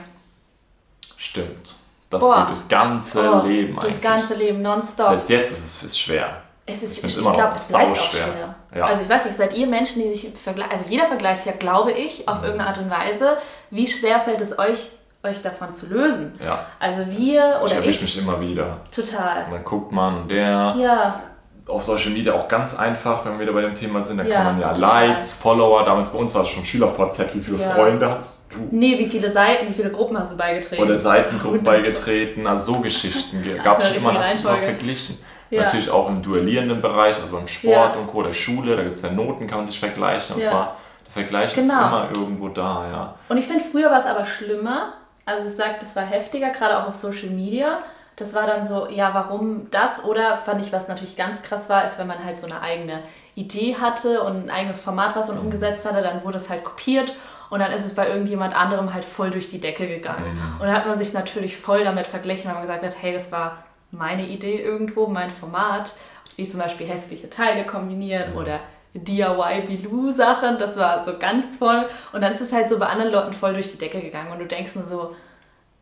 [1.15, 1.75] Stimmt.
[2.09, 2.39] Das Boah.
[2.39, 3.93] geht durchs ganze oh, Leben eigentlich.
[3.93, 5.07] Durchs ganze Leben, nonstop.
[5.09, 6.41] Selbst jetzt ist es schwer.
[6.69, 8.55] Es ist, ich, ich glaube, es bleibt auch schwer.
[8.75, 8.85] Ja.
[8.85, 11.57] Also ich weiß nicht, seid ihr Menschen, die sich vergleichen, also jeder vergleicht sich ja,
[11.57, 12.43] glaube ich, auf mhm.
[12.43, 13.37] irgendeine Art und Weise.
[13.71, 14.89] Wie schwer fällt es euch,
[15.23, 16.33] euch davon zu lösen?
[16.43, 16.65] Ja.
[16.77, 17.87] Also wir das, oder ich.
[17.87, 18.81] Ich mich immer wieder.
[18.93, 19.45] Total.
[19.45, 20.75] Und dann guckt man, der.
[20.77, 21.21] Ja.
[21.67, 24.35] Auf Social Media auch ganz einfach, wenn wir wieder bei dem Thema sind, da ja,
[24.35, 25.07] kann man ja total.
[25.09, 27.71] Likes, Follower, damals bei uns war es schon SchülerVZ, wie viele ja.
[27.71, 28.69] Freunde hast du?
[28.71, 30.81] Nee, wie viele Seiten, wie viele Gruppen hast du beigetreten?
[30.81, 35.17] Oder Seitengruppen beigetreten, also so Geschichten gab es schon immer, hat sich immer verglichen.
[35.49, 35.63] Ja.
[35.63, 38.01] Natürlich auch im duellierenden Bereich, also beim Sport ja.
[38.01, 38.23] und Co.
[38.23, 40.35] der Schule, da gibt es ja Noten, kann man sich vergleichen.
[40.35, 40.49] Und ja.
[40.49, 41.73] zwar, der Vergleich genau.
[41.73, 43.15] ist immer irgendwo da, ja.
[43.29, 44.93] Und ich finde, früher war es aber schlimmer.
[45.25, 47.79] Also ich sage, das war heftiger, gerade auch auf Social Media.
[48.17, 50.03] Das war dann so, ja, warum das?
[50.03, 52.99] Oder fand ich, was natürlich ganz krass war, ist, wenn man halt so eine eigene
[53.35, 55.43] Idee hatte und ein eigenes Format, was man mhm.
[55.43, 57.13] umgesetzt hatte, dann wurde es halt kopiert
[57.49, 60.33] und dann ist es bei irgendjemand anderem halt voll durch die Decke gegangen.
[60.33, 60.59] Mhm.
[60.59, 63.31] Und dann hat man sich natürlich voll damit verglichen, weil man gesagt hat, hey, das
[63.31, 63.57] war
[63.91, 65.93] meine Idee irgendwo, mein Format,
[66.35, 68.59] wie zum Beispiel hässliche Teile kombinieren oder
[68.93, 71.87] DIY-Bilou-Sachen, das war so ganz toll.
[72.13, 74.39] Und dann ist es halt so bei anderen Leuten voll durch die Decke gegangen und
[74.39, 75.15] du denkst nur so,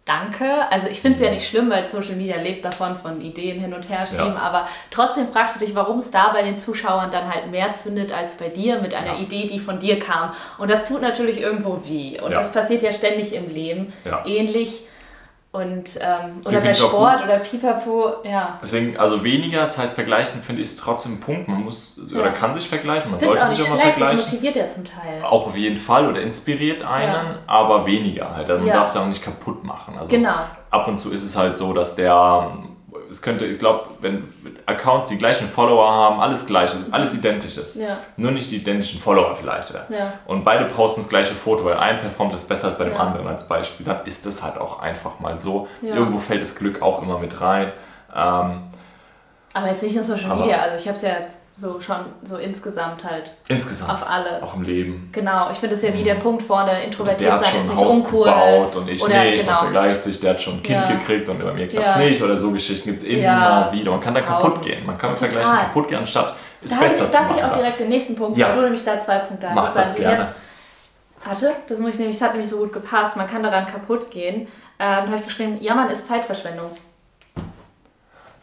[0.06, 0.70] danke.
[0.70, 3.74] Also ich finde es ja nicht schlimm, weil Social Media lebt davon, von Ideen hin
[3.74, 4.40] und her schieben, ja.
[4.40, 8.14] aber trotzdem fragst du dich, warum es da bei den Zuschauern dann halt mehr zündet
[8.14, 9.20] als bei dir mit einer ja.
[9.20, 10.32] Idee, die von dir kam.
[10.58, 12.20] Und das tut natürlich irgendwo weh.
[12.22, 12.40] Und ja.
[12.40, 13.94] das passiert ja ständig im Leben.
[14.26, 14.86] Ähnlich
[15.56, 18.60] und, ähm, oder bei Sport oder Pipapo, ja.
[18.62, 21.48] Deswegen, also weniger, das heißt vergleichen, finde ich, ist trotzdem ein Punkt.
[21.48, 22.20] Man muss ja.
[22.20, 24.18] oder kann sich vergleichen, man sollte sich auch mal vergleichen.
[24.18, 25.24] Das motiviert ja zum Teil.
[25.24, 27.40] Auch auf jeden Fall oder inspiriert einen, ja.
[27.48, 28.50] aber weniger halt.
[28.50, 29.96] Also man darf es ja auch nicht kaputt machen.
[29.98, 30.36] Also genau.
[30.70, 32.58] Ab und zu ist es halt so, dass der
[33.10, 34.24] es könnte, ich glaube, wenn
[34.66, 37.76] Accounts die gleichen Follower haben, alles gleich, alles identisch ist.
[37.76, 37.98] Ja.
[38.18, 39.72] Nur nicht die identischen Follower vielleicht.
[39.72, 39.86] Ja.
[39.90, 40.14] ja.
[40.26, 43.00] Und beide posten das gleiche Foto, weil ein performt es besser als bei dem ja.
[43.00, 43.86] anderen als Beispiel.
[43.86, 45.68] Dann ist das halt auch einfach mal so.
[45.82, 47.72] Irgendwo fällt das Glück auch immer mit rein.
[48.16, 48.62] Ähm,
[49.56, 51.12] aber jetzt nicht nur Social Media, also ich habe es ja
[51.54, 53.32] so schon so insgesamt halt.
[53.48, 53.90] Insgesamt.
[53.90, 54.44] Auf alles.
[54.44, 55.10] Auch im Leben.
[55.14, 56.20] Genau, ich finde es ja wie der mhm.
[56.20, 58.26] Punkt vorne, introvertiert sein ist nicht Haus uncool.
[58.26, 59.52] Gebaut und ich oder, nicht, genau.
[59.54, 60.92] man vergleicht sich, der hat schon ein Kind ja.
[60.92, 62.02] gekriegt und bei mir klappt es ja.
[62.02, 63.70] nicht oder so Geschichten gibt es immer ja.
[63.72, 63.92] wieder.
[63.92, 67.06] Man kann da kaputt gehen, man kann mit Vergleichen kaputt gehen, anstatt es da besser
[67.06, 67.28] ich, zu machen.
[67.30, 68.50] Darf ich auch direkt den nächsten Punkt, ja.
[68.50, 69.56] weil du nämlich da zwei Punkte hast.
[69.56, 70.18] Mach das gerne.
[70.18, 70.36] Jetzt,
[71.24, 74.12] Warte, das muss ich nämlich, das hat nämlich so gut gepasst, man kann daran kaputt
[74.12, 74.42] gehen.
[74.42, 76.70] Ähm, da habe ich geschrieben, Jammern ist Zeitverschwendung.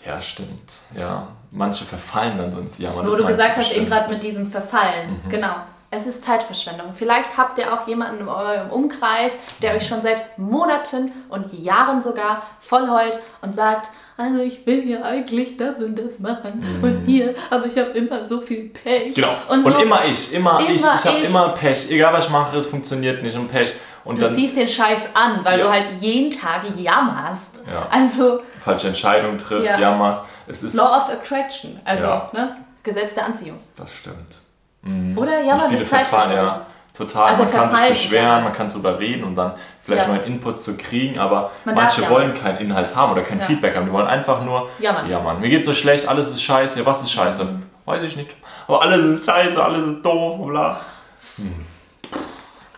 [0.04, 0.72] Ja, stimmt.
[0.96, 3.06] Ja, manche verfallen dann so ins Jammern.
[3.06, 5.20] Wo du gesagt hast, eben gerade mit diesem Verfallen.
[5.24, 5.30] Mhm.
[5.30, 5.54] Genau.
[5.94, 6.94] Es ist Zeitverschwendung.
[6.94, 12.00] Vielleicht habt ihr auch jemanden in eurem Umkreis, der euch schon seit Monaten und Jahren
[12.00, 16.84] sogar vollheult und sagt, also ich will ja eigentlich das und das machen mhm.
[16.84, 19.14] und hier, aber ich habe immer so viel Pech.
[19.14, 19.34] Genau.
[19.50, 21.90] Und, so, und immer ich, immer, immer ich, ich habe immer Pech.
[21.90, 23.74] Egal was ich mache, es funktioniert nicht und Pech.
[24.04, 25.64] Und du dann, ziehst den Scheiß an, weil Ja.
[25.66, 27.60] du halt jeden Tag jammerst.
[27.70, 27.86] Ja.
[27.90, 29.78] Also falsche Entscheidungen triffst, Ja.
[29.78, 30.26] jammerst.
[30.48, 30.74] Es ist.
[30.74, 32.30] Law of Attraction, also Ja.
[32.32, 32.56] ne?
[32.82, 33.58] Gesetz der Anziehung.
[33.76, 34.40] Das stimmt.
[34.82, 35.16] Mhm.
[35.16, 36.46] Oder jammern ist verfallen, Zeitverschwendung.
[36.46, 36.66] ja.
[36.94, 37.30] Total.
[37.30, 40.76] Also man kann sich beschweren, man kann drüber reden und dann vielleicht neuen Input zu
[40.76, 43.40] kriegen, aber Man manche wollen keinen Inhalt haben oder kein.
[43.40, 43.86] Feedback haben.
[43.86, 45.08] Die wollen einfach nur Jammern.
[45.08, 45.40] jammern.
[45.40, 46.80] Mir geht's so schlecht, alles ist scheiße.
[46.80, 47.44] Ja, was ist scheiße?
[47.46, 47.62] Mhm.
[47.86, 48.30] Weiß ich nicht.
[48.68, 50.80] Aber alles ist scheiße, alles ist doof, bla.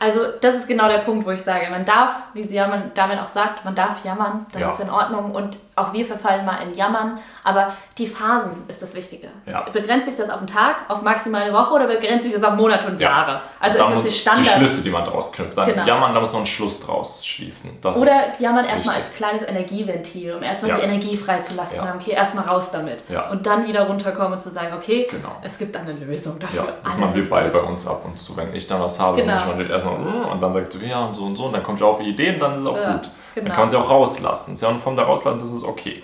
[0.04, 3.18] Also das ist genau der Punkt, wo ich sage, man darf, wie sie jammern, Damen
[3.18, 4.68] auch sagt, man darf jammern, das Ja.
[4.68, 8.94] ist in Ordnung und auch wir verfallen mal in Jammern, aber die Phasen ist das
[8.94, 9.28] Wichtige.
[9.46, 9.62] Ja.
[9.72, 12.54] Begrenzt sich das auf einen Tag, auf maximal eine Woche oder begrenzt sich das auf
[12.54, 13.40] Monate und Jahre?
[13.60, 14.44] Also Da ist das die Standard?
[14.44, 15.56] Die Schlüsse, die man daraus knüpft.
[15.56, 15.84] Dann Genau.
[15.86, 17.78] jammern, da muss man einen Schluss draus schließen.
[17.82, 20.76] Das Oder jammern erstmal als kleines Energieventil, um erstmal Ja.
[20.76, 21.82] die Energie freizulassen, Ja.
[21.86, 22.98] sagen, okay, erstmal raus damit.
[23.08, 23.28] Ja.
[23.30, 25.32] Und dann wieder runterkommen und zu sagen, okay, Genau.
[25.42, 26.64] es gibt eine Lösung dafür.
[26.64, 28.36] Ja, das machen wir beide bei uns ab und zu.
[28.36, 29.36] Wenn ich dann was habe, Genau.
[29.36, 31.62] dann ich erstmal "Mm", und dann sagt sie, ja und so und so und dann
[31.62, 33.08] kommt ich auf Ideen dann ist es auch Ja, gut.
[33.34, 33.46] Genau.
[33.46, 34.54] Dann kann man sie auch rauslassen.
[34.54, 36.02] Ist ja eine Form der Rauslassen, das ist okay.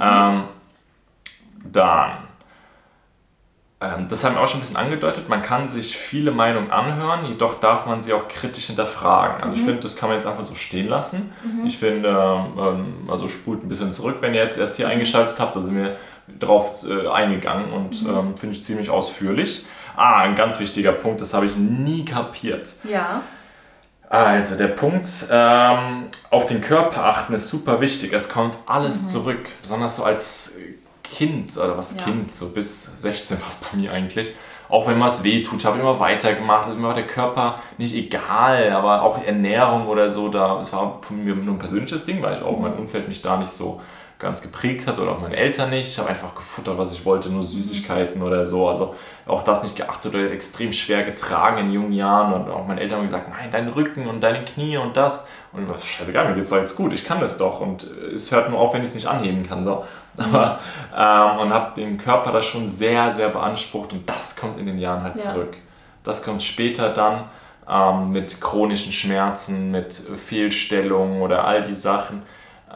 [0.00, 0.44] Ähm,
[1.72, 2.10] dann,
[3.80, 7.26] ähm, das haben wir auch schon ein bisschen angedeutet, man kann sich viele Meinungen anhören,
[7.26, 9.36] jedoch darf man sie auch kritisch hinterfragen.
[9.42, 9.54] Also Mhm.
[9.54, 11.32] ich finde, das kann man jetzt einfach so stehen lassen.
[11.64, 12.08] Ich finde,
[12.58, 15.76] ähm, also spult ein bisschen zurück, wenn ihr jetzt erst hier eingeschaltet habt, da sind
[15.76, 15.96] wir
[16.40, 18.08] drauf äh, eingegangen und Mhm.
[18.16, 19.66] ähm, finde ich ziemlich ausführlich.
[19.96, 22.68] Ah, ein ganz wichtiger Punkt, das habe ich nie kapiert.
[22.84, 23.20] Ja,
[24.14, 28.12] Also der Punkt, ähm, auf den Körper achten ist super wichtig.
[28.12, 30.56] Es kommt alles zurück, besonders so als
[31.02, 32.04] Kind oder was Ja.
[32.04, 34.30] Kind, so bis 16 war es bei mir eigentlich.
[34.68, 36.66] Auch wenn was weh tut, habe ich immer weitergemacht.
[36.66, 41.00] Also mir war der Körper nicht egal, aber auch Ernährung oder so, da, es war
[41.02, 43.80] von mir nur ein persönliches Ding, weil ich auch mein Umfeld mich da nicht so
[44.24, 45.88] ganz geprägt hat oder auch meine Eltern nicht.
[45.88, 48.68] Ich habe einfach gefuttert, was ich wollte, nur Süßigkeiten oder so.
[48.68, 48.96] Also
[49.26, 52.32] auch das nicht geachtet oder extrem schwer getragen in jungen Jahren.
[52.32, 55.28] Und auch meine Eltern haben gesagt, nein, dein Rücken und deine Knie und das.
[55.52, 57.60] Und ich war, scheißegal, mir geht's doch jetzt gut, ich kann das doch.
[57.60, 59.62] Und es hört nur auf, wenn ich es nicht anheben kann.
[59.62, 59.84] So.
[60.16, 60.58] Aber,
[60.96, 63.92] ähm, und habe den Körper da schon sehr, sehr beansprucht.
[63.92, 65.32] Und das kommt in den Jahren halt Ja.
[65.32, 65.56] zurück.
[66.02, 67.24] Das kommt später dann
[67.68, 72.22] ähm, mit chronischen Schmerzen, mit Fehlstellungen oder all die Sachen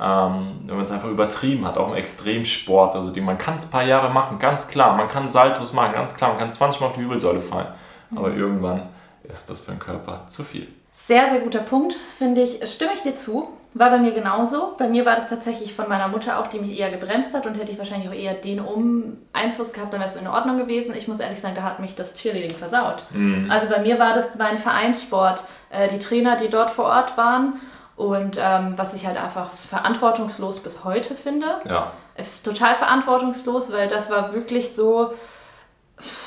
[0.01, 3.67] ähm, wenn man es einfach übertrieben hat, auch im Extremsport, also die, man kann es
[3.67, 6.81] ein paar Jahre machen, ganz klar, man kann Saltos machen, ganz klar, man kann 20
[6.81, 7.69] Mal auf die Wirbelsäule fallen,
[8.15, 8.89] aber irgendwann
[9.25, 10.69] ist das für den Körper zu viel.
[10.93, 12.61] Sehr, sehr guter Punkt, finde ich.
[12.71, 13.49] Stimme ich dir zu.
[13.75, 14.75] War bei mir genauso.
[14.79, 17.55] Bei mir war das tatsächlich von meiner Mutter auch, die mich eher gebremst hat und
[17.55, 20.95] hätte ich wahrscheinlich auch eher den um Einfluss gehabt, dann wäre es in Ordnung gewesen.
[20.97, 23.05] Ich muss ehrlich sagen, da hat mich das Cheerleading versaut.
[23.49, 27.61] Also bei mir war das mein Vereinssport, äh, die Trainer, die dort vor Ort waren
[27.99, 31.47] und ähm, was ich halt einfach verantwortungslos bis heute finde.
[31.69, 35.13] Ja, Äh, Total verantwortungslos, weil das war wirklich so.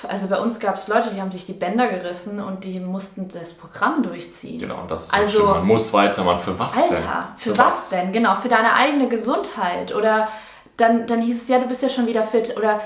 [0.09, 3.30] Also bei uns gab es Leute, die haben sich die Bänder gerissen und die mussten
[3.30, 4.59] das Programm durchziehen.
[4.59, 6.97] genau, und das ist Also- man muss weiter, man für was denn?
[6.97, 8.11] Alter, für, was denn?
[8.11, 9.95] Genau, für deine eigene Gesundheit.
[9.95, 10.28] Oder
[10.76, 12.57] dann, dann hieß es ja, du bist ja schon wieder fit.
[12.57, 12.82] Oder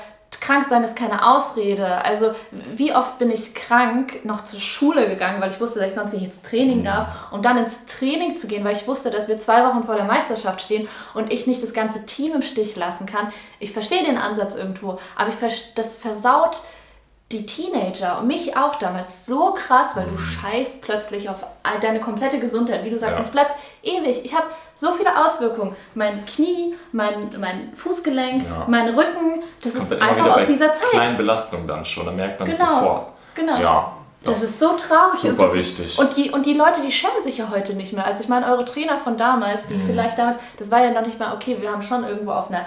[0.45, 2.03] krank sein ist keine Ausrede.
[2.03, 2.35] Also
[2.73, 6.13] wie oft bin ich krank noch zur Schule gegangen, weil ich wusste, dass ich sonst
[6.13, 7.31] nicht ins Training darf.
[7.31, 10.05] Um dann ins Training zu gehen, weil ich wusste, dass wir zwei Wochen vor der
[10.05, 13.31] Meisterschaft stehen und ich nicht das ganze Team im Stich lassen kann.
[13.59, 16.61] Ich verstehe den Ansatz irgendwo, aber ich das versaut
[17.31, 21.37] die Teenager und mich auch damals so krass, weil du scheißt plötzlich auf
[21.81, 22.83] deine komplette Gesundheit.
[22.85, 23.21] Wie du sagst, Ja.
[23.21, 23.51] es bleibt
[23.81, 24.23] ewig.
[24.23, 24.45] Ich habe
[24.75, 25.75] so viele Auswirkungen.
[25.95, 28.65] Mein Knie, mein, mein Fußgelenk, Ja.
[28.67, 30.89] mein Rücken, das Kommt ist einfach aus dieser Zeit.
[30.91, 32.79] kleinen Belastungen dann schon, da merkt man es Genau.
[32.79, 33.11] sofort.
[33.33, 33.57] Genau.
[33.59, 33.91] Ja,
[34.23, 35.19] Das ist so traurig.
[35.19, 35.99] Super und das, wichtig.
[35.99, 38.05] Und die, und die Leute, die scheren sich ja heute nicht mehr.
[38.05, 39.85] Also ich meine, eure Trainer von damals, die Mhm.
[39.87, 42.65] vielleicht damals, das war ja noch nicht mal, okay, wir haben schon irgendwo auf einer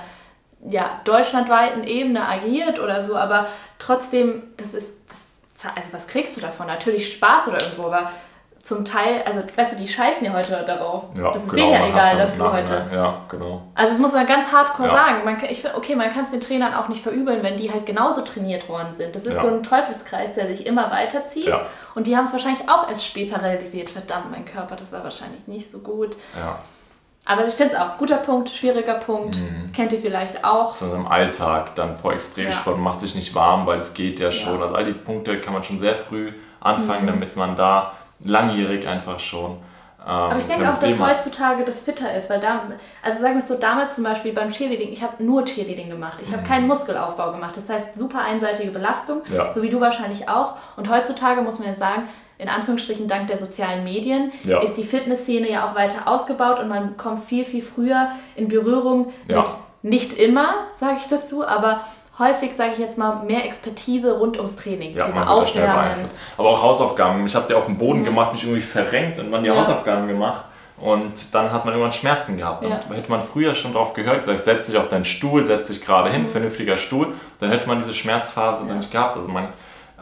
[0.71, 3.47] ja, deutschlandweiten Ebene agiert oder so, aber
[3.79, 6.67] trotzdem, das ist, das, also was kriegst du davon?
[6.67, 8.11] Natürlich Spaß oder irgendwo, aber
[8.63, 11.05] zum Teil, also weißt du, die scheißen ja heute darauf.
[11.17, 13.63] ja das ist genau, denen ja egal, dass du heute Ja, genau.
[13.75, 14.95] also das muss man ganz hardcore Ja.
[14.95, 15.25] sagen.
[15.25, 17.87] Man, kann- ich, okay, man kann es den Trainern auch nicht verübeln, wenn die halt
[17.87, 19.17] genauso trainiert worden sind.
[19.17, 19.43] Das ist Ja.
[19.43, 21.55] so ein Teufelskreis, der sich immer weiterzieht.
[21.95, 23.89] Und die haben es wahrscheinlich auch erst später realisiert.
[23.89, 26.17] Verdammt, mein Körper, das war wahrscheinlich nicht so gut.
[26.39, 26.59] Ja.
[27.29, 29.37] Aber ich finde es auch guter Punkt, schwieriger Punkt.
[29.37, 29.71] Mhm.
[29.73, 30.73] Kennt ihr vielleicht auch.
[30.75, 34.33] so im Alltag dann vor Extremsport man macht sich nicht warm, weil es geht ja
[34.33, 34.57] schon.
[34.59, 34.63] Ja.
[34.65, 37.07] Also all die Punkte kann man schon sehr früh anfangen, Mhm.
[37.09, 37.93] damit man da
[38.25, 39.53] langjährig einfach schon.
[40.01, 42.63] Ähm, Aber ich denke auch, dass heutzutage das fitter ist, weil da,
[43.03, 46.19] also sagen wir es so, damals zum Beispiel beim Cheerleading, ich habe nur Cheerleading gemacht.
[46.23, 47.57] Ich habe keinen Muskelaufbau gemacht.
[47.57, 49.35] Das heißt, super einseitige Belastung, Mhm.
[49.37, 49.53] Ja.
[49.53, 50.55] so wie du wahrscheinlich auch.
[50.77, 52.09] Und heutzutage muss man jetzt sagen,
[52.39, 54.61] in Anführungsstrichen dank der sozialen Medien, Ja.
[54.61, 59.13] ist die Fitnessszene ja auch weiter ausgebaut und man kommt viel, viel früher in Berührung
[59.27, 59.41] Ja.
[59.41, 59.49] mit,
[59.83, 61.81] nicht immer, sage ich dazu, aber
[62.19, 64.97] häufig, sage ich jetzt mal, mehr Expertise rund ums Training.
[64.97, 66.15] Ja, Thema man beeinflusst.
[66.37, 67.25] Aber auch Hausaufgaben.
[67.27, 68.05] Ich habe die auf dem Boden Mhm.
[68.07, 69.57] gemacht, mich irgendwie verrenkt und dann die Ja.
[69.57, 70.45] Hausaufgaben gemacht.
[70.81, 72.63] Und dann hat man irgendwann Schmerzen gehabt.
[72.65, 72.81] Ja.
[72.89, 75.85] Und hätte man früher schon drauf gehört, gesagt, setz dich auf deinen Stuhl, setz dich
[75.85, 76.15] gerade Mhm.
[76.15, 78.69] hin, vernünftiger Stuhl, dann hätte man diese Schmerzphase Ja.
[78.69, 79.17] dann nicht gehabt.
[79.17, 79.49] Also man,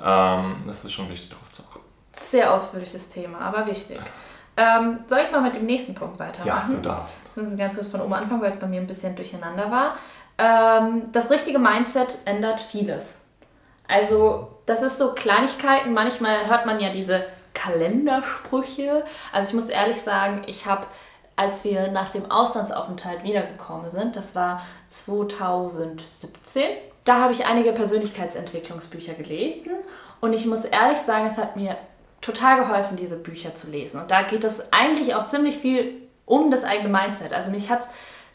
[0.04, 1.62] ähm, das ist schon wichtig drauf zu.
[2.18, 4.00] Sehr ausführliches Thema, aber wichtig.
[4.56, 6.70] Ähm, soll ich mal mit dem nächsten Punkt weitermachen?
[6.70, 7.22] Ja, du darfst.
[7.34, 9.96] Wir müssen ganz kurz von oben anfangen, weil es bei mir ein bisschen durcheinander war.
[10.38, 13.18] Ähm, das richtige Mindset ändert vieles.
[13.86, 15.92] Also, das ist so Kleinigkeiten.
[15.92, 19.04] Manchmal hört man ja diese Kalendersprüche.
[19.30, 20.86] Also, ich muss ehrlich sagen, ich habe,
[21.36, 26.62] als wir nach dem Auslandsaufenthalt wiedergekommen sind, das war 2017,
[27.04, 29.72] da habe ich einige Persönlichkeitsentwicklungsbücher gelesen.
[30.20, 31.76] Und ich muss ehrlich sagen, es hat mir
[32.20, 34.00] total geholfen, diese Bücher zu lesen.
[34.00, 35.92] Und da geht es eigentlich auch ziemlich viel
[36.24, 37.32] um das eigene Mindset.
[37.32, 37.88] Also mich hat es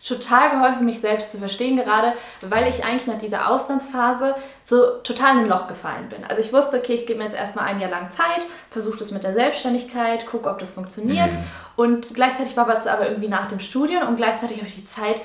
[0.03, 5.33] total geholfen, mich selbst zu verstehen, gerade weil ich eigentlich nach dieser Auslandsphase so total
[5.33, 6.23] in ein Loch gefallen bin.
[6.23, 9.11] Also ich wusste, okay, ich gebe mir jetzt erstmal ein Jahr lang Zeit, versuche das
[9.11, 11.35] mit der Selbstständigkeit, gucke, ob das funktioniert.
[11.75, 15.21] Und gleichzeitig war das aber irgendwie nach dem Studium und gleichzeitig habe ich die Zeit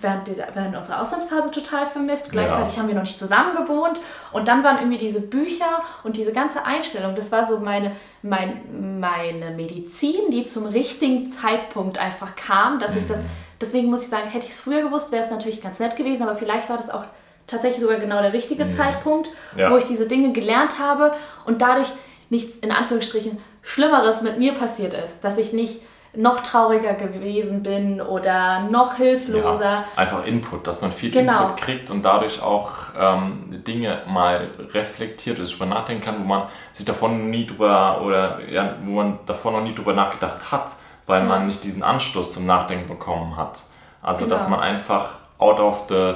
[0.00, 2.30] während, der, während unserer Auslandsphase total vermisst.
[2.30, 4.00] Gleichzeitig haben wir noch nicht zusammen gewohnt.
[4.32, 7.92] Und dann waren irgendwie diese Bücher und diese ganze Einstellung, das war so meine,
[8.22, 13.18] mein, meine Medizin, die zum richtigen Zeitpunkt einfach kam, dass ich das,
[13.60, 16.22] deswegen muss ich sagen, hätte ich es früher gewusst, wäre es natürlich ganz nett gewesen,
[16.22, 17.04] aber vielleicht war das auch
[17.46, 19.70] tatsächlich sogar genau der richtige Zeitpunkt, Ja.
[19.70, 21.12] wo ich diese Dinge gelernt habe
[21.44, 21.88] und dadurch
[22.30, 25.82] nichts in Anführungsstrichen Schlimmeres mit mir passiert ist, dass ich nicht
[26.14, 29.64] noch trauriger gewesen bin oder noch hilfloser.
[29.64, 31.42] Ja, einfach Input, dass man viel Genau.
[31.44, 36.42] Input kriegt und dadurch auch ähm, Dinge mal reflektiert ist, drüber nachdenken kann, wo man
[36.72, 40.72] sich davon nie drüber oder ja, wo man davor noch nie drüber nachgedacht hat,
[41.06, 43.60] weil man nicht diesen Anstoß zum Nachdenken bekommen hat.
[44.02, 44.56] Also dass Genau.
[44.58, 46.14] man einfach out of the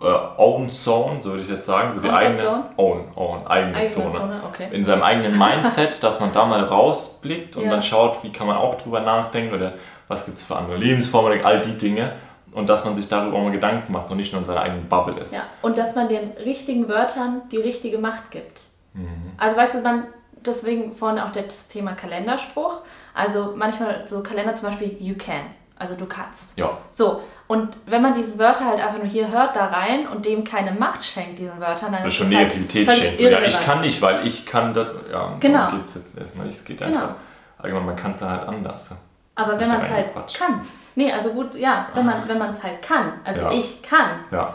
[0.00, 0.04] äh,
[0.36, 2.64] own zone, so würde ich jetzt sagen, so die eigene zone?
[2.76, 4.12] own, own, eigene, Eigene Zone.
[4.12, 4.68] Zone, okay.
[4.70, 7.70] In seinem eigenen Mindset, dass man da mal rausblickt und Ja.
[7.70, 9.74] dann schaut, wie kann man auch drüber nachdenken oder
[10.06, 12.12] was gibt es für andere Lebensformen all die Dinge
[12.52, 15.18] und dass man sich darüber mal Gedanken macht und nicht nur in seiner eigenen Bubble
[15.20, 15.34] ist.
[15.34, 18.62] Ja, und dass man den richtigen Wörtern die richtige Macht gibt.
[18.94, 19.32] Mhm.
[19.36, 20.06] Also weißt du, man,
[20.46, 22.82] deswegen vorne auch das Thema Kalenderspruch.
[23.14, 25.42] Also manchmal so Kalender zum Beispiel, you can,
[25.78, 26.56] also du kannst.
[26.58, 30.24] Ja, So, und wenn man diese Wörter halt einfach nur hier hört, da rein und
[30.26, 33.20] dem keine Macht schenkt, diesen Wörtern, dann das ist schon halt Negativität völlig schenkt.
[33.20, 34.88] Ja, ich kann nicht, weil ich kann das.
[35.10, 35.58] Ja, Genau.
[35.58, 36.56] darum geht es jetzt erstmal nicht.
[36.58, 36.90] Es geht Genau.
[36.96, 37.14] einfach.
[37.58, 39.04] Allgemein, man kann es halt anders.
[39.34, 40.06] Aber wenn man es halt
[40.36, 40.60] kann.
[40.96, 43.12] Nee, also gut, ja, wenn man wenn man es halt kann.
[43.24, 43.52] Also Ja.
[43.52, 44.10] ich kann.
[44.30, 44.54] Ja,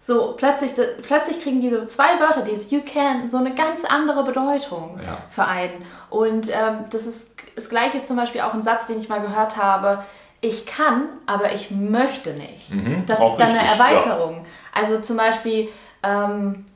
[0.00, 0.72] So, plötzlich,
[1.02, 5.16] plötzlich kriegen diese zwei Wörter, dieses you can, so eine ganz andere Bedeutung Ja.
[5.30, 5.82] für einen.
[6.10, 9.20] Und ähm, das ist das Gleiche ist zum Beispiel auch ein Satz, den ich mal
[9.20, 10.02] gehört habe.
[10.46, 12.70] Ich kann, aber ich möchte nicht.
[12.70, 14.44] Mhm, das ist dann eine Erweiterung.
[14.74, 15.68] Also zum Beispiel,
[16.02, 16.66] ähm,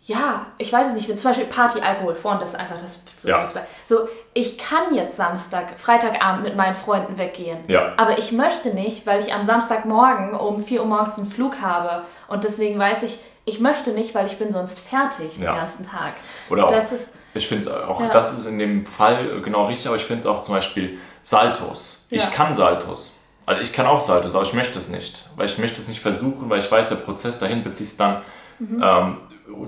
[0.00, 3.00] ja, ich weiß es nicht, wenn zum Beispiel Party, Alkohol, vorhin, das ist einfach das.
[3.18, 3.44] So, Ja.
[3.84, 7.58] so, ich kann jetzt Samstag, Freitagabend mit meinen Freunden weggehen.
[7.68, 7.92] Ja.
[7.98, 12.02] Aber ich möchte nicht, weil ich am Samstagmorgen um 4 Uhr morgens einen Flug habe.
[12.26, 15.52] Und deswegen weiß ich, ich möchte nicht, weil ich bin sonst fertig Ja.
[15.52, 16.14] den ganzen Tag.
[16.50, 18.08] Oder auch, ist, ich finde es auch, Ja.
[18.08, 22.06] das ist in dem Fall genau richtig, aber ich finde es auch zum Beispiel Saltos.
[22.10, 22.18] Ja.
[22.18, 23.18] Ich kann Saltos.
[23.46, 25.28] Also ich kann auch Saltos, aber ich möchte es nicht.
[25.36, 27.96] Weil ich möchte es nicht versuchen, weil ich weiß, der Prozess dahin, bis ich es
[27.96, 28.22] dann
[28.60, 28.82] Mhm.
[28.84, 29.16] ähm,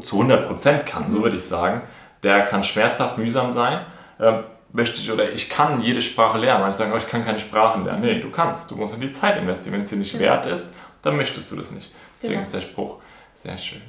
[0.03, 1.83] zu 100% kann, so würde ich sagen,
[2.23, 3.81] der kann schmerzhaft, mühsam sein.
[4.21, 6.61] Ähm, möchte ich oder ich kann jede Sprache lernen.
[6.63, 8.03] Manche sagen, oh, ich kann keine Sprachen lernen.
[8.03, 8.71] Nee, du kannst.
[8.71, 9.75] Du musst in die Zeit investieren.
[9.75, 11.93] Wenn es dir nicht wert ist, dann möchtest du das nicht.
[12.19, 12.43] Deswegen Genau.
[12.43, 12.99] ist der Spruch
[13.35, 13.83] sehr schön.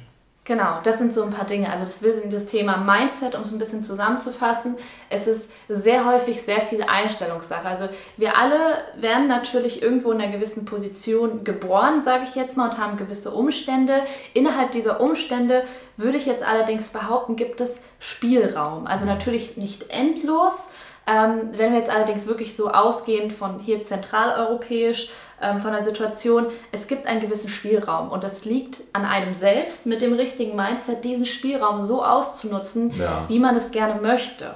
[0.48, 1.70] Genau, das sind so ein paar Dinge.
[1.70, 4.76] Also das das Thema Mindset, um es ein bisschen zusammenzufassen.
[5.10, 7.68] Es ist sehr häufig sehr viel Einstellungssache.
[7.68, 8.56] Also wir alle
[8.96, 13.30] werden natürlich irgendwo in einer gewissen Position geboren, sage ich jetzt mal, und haben gewisse
[13.30, 14.00] Umstände.
[14.32, 15.64] Innerhalb dieser Umstände
[15.98, 18.86] würde ich jetzt allerdings behaupten, gibt es Spielraum.
[18.86, 20.68] Also natürlich nicht endlos.
[21.06, 25.10] Ähm, wenn wir jetzt allerdings wirklich so ausgehend von hier zentraleuropäisch,
[25.40, 29.86] ähm, von der Situation, es gibt einen gewissen Spielraum und das liegt an einem selbst
[29.86, 33.24] mit dem richtigen Mindset, diesen Spielraum so auszunutzen, Ja.
[33.28, 34.54] wie man es gerne möchte.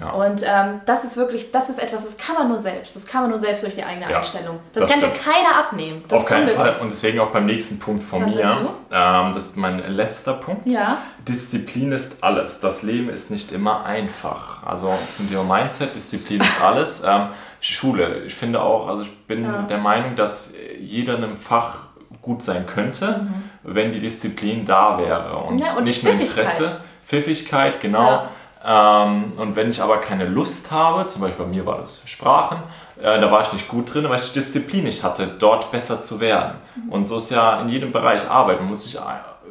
[0.00, 0.08] Ja.
[0.12, 2.96] Und ähm, das ist wirklich, das ist etwas, das kann man nur selbst.
[2.96, 4.58] Das kann man nur selbst durch die eigene Ja, Einstellung.
[4.72, 5.22] Das, das kann dir stimmt.
[5.22, 6.02] keiner abnehmen.
[6.08, 6.74] Das Auf keinen Fall.
[6.80, 8.68] Und deswegen auch beim nächsten Punkt von Was mir.
[8.90, 10.66] Ähm, das ist mein letzter Punkt.
[10.66, 10.96] Ja.
[11.28, 12.60] Disziplin ist alles.
[12.60, 14.62] Das Leben ist nicht immer einfach.
[14.66, 17.04] Also zum Thema Mindset, Disziplin ist alles.
[17.06, 17.26] Ähm,
[17.62, 19.62] Schule, ich finde auch, also ich bin Ja.
[19.62, 21.84] der Meinung, dass jeder in einem Fach
[22.20, 23.44] gut sein könnte, Mhm.
[23.62, 25.36] wenn die Disziplin da wäre.
[25.38, 26.12] Und, Ja, und nicht nur.
[26.12, 28.22] Interesse, Pfiffigkeit, genau.
[28.64, 29.04] Ja.
[29.04, 32.58] Ähm, und wenn ich aber keine Lust habe, zum Beispiel bei mir war das Sprachen,
[33.00, 36.00] äh, da war ich nicht gut drin, weil ich die Disziplin nicht hatte, dort besser
[36.00, 36.54] zu werden.
[36.76, 36.92] Mhm.
[36.92, 38.60] Und so ist ja in jedem Bereich Arbeit.
[38.60, 38.98] Man muss sich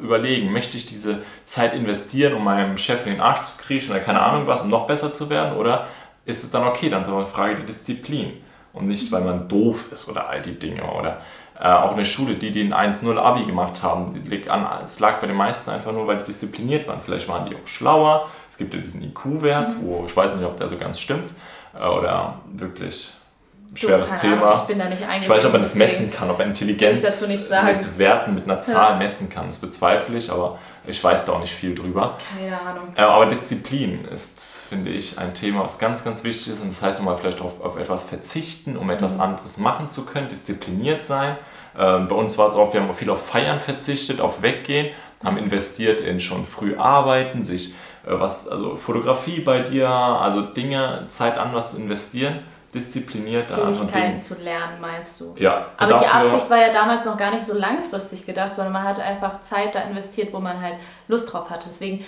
[0.00, 4.00] überlegen, möchte ich diese Zeit investieren, um meinem Chef in den Arsch zu kriechen oder
[4.00, 5.56] keine Ahnung was, um noch besser zu werden?
[5.58, 5.86] Oder
[6.24, 6.88] ist es dann okay?
[6.88, 8.42] Dann ist aber eine Frage der Disziplin.
[8.72, 10.82] Und nicht, weil man doof ist oder all die Dinge.
[10.84, 11.20] Oder
[11.60, 14.14] äh, auch eine Schule, die den 1-0 Abi gemacht haben,
[14.48, 17.00] an, es lag bei den meisten einfach nur, weil die diszipliniert waren.
[17.04, 18.28] Vielleicht waren die auch schlauer.
[18.50, 19.86] Es gibt ja diesen IQ-Wert, mhm.
[19.86, 21.34] wo ich weiß nicht, ob der so ganz stimmt.
[21.78, 23.12] Äh, oder wirklich
[23.74, 24.42] schweres Thema.
[24.42, 26.48] Ahnung, ich bin da nicht Ich weiß nicht, ob man das messen kann, ob man
[26.48, 28.96] Intelligenz mit Werten, mit einer Zahl ja.
[28.96, 29.46] messen kann.
[29.46, 32.18] Das bezweifle ich, aber ich weiß da auch nicht viel drüber.
[32.36, 32.92] Keine Ahnung.
[32.96, 36.62] Äh, aber Disziplin ist, finde ich, ein Thema, was ganz, ganz wichtig ist.
[36.62, 39.22] Und das heißt mal vielleicht auf, auf etwas verzichten, um etwas mhm.
[39.22, 41.36] anderes machen zu können, diszipliniert sein.
[41.78, 44.90] Ähm, bei uns war es auch, wir haben viel auf Feiern verzichtet, auf Weggehen,
[45.24, 51.04] haben investiert in schon früh arbeiten, sich äh, was, also Fotografie bei dir, also Dinge,
[51.06, 52.40] Zeit an was zu investieren
[52.74, 55.34] disziplinierter Fähigkeiten zu lernen, meinst du?
[55.36, 55.68] Ja.
[55.76, 59.02] Aber die Absicht war ja damals noch gar nicht so langfristig gedacht, sondern man hatte
[59.02, 60.76] einfach Zeit da investiert, wo man halt
[61.08, 61.68] Lust drauf hatte.
[61.68, 62.04] Deswegen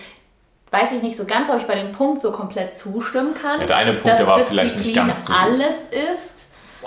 [0.70, 3.60] weiß ich nicht so ganz, ob ich bei dem Punkt so komplett zustimmen kann.
[3.60, 6.34] Ja, der eine Punkt, der war vielleicht nicht ganz so alles ist.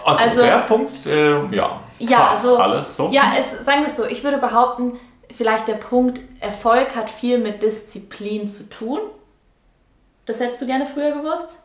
[0.04, 3.10] Also, also der Punkt, äh, ja, ja, fast also, alles so.
[3.12, 5.00] Ja, es, sagen wir es so, ich würde behaupten,
[5.36, 9.00] vielleicht der Punkt Erfolg hat viel mit Disziplin zu tun.
[10.26, 11.64] Das hättest du gerne früher gewusst?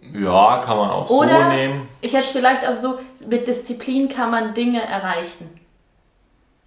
[0.00, 1.88] Ja, kann man auch Oder so nehmen.
[2.00, 5.60] Ich hätte vielleicht auch so, mit Disziplin kann man Dinge erreichen.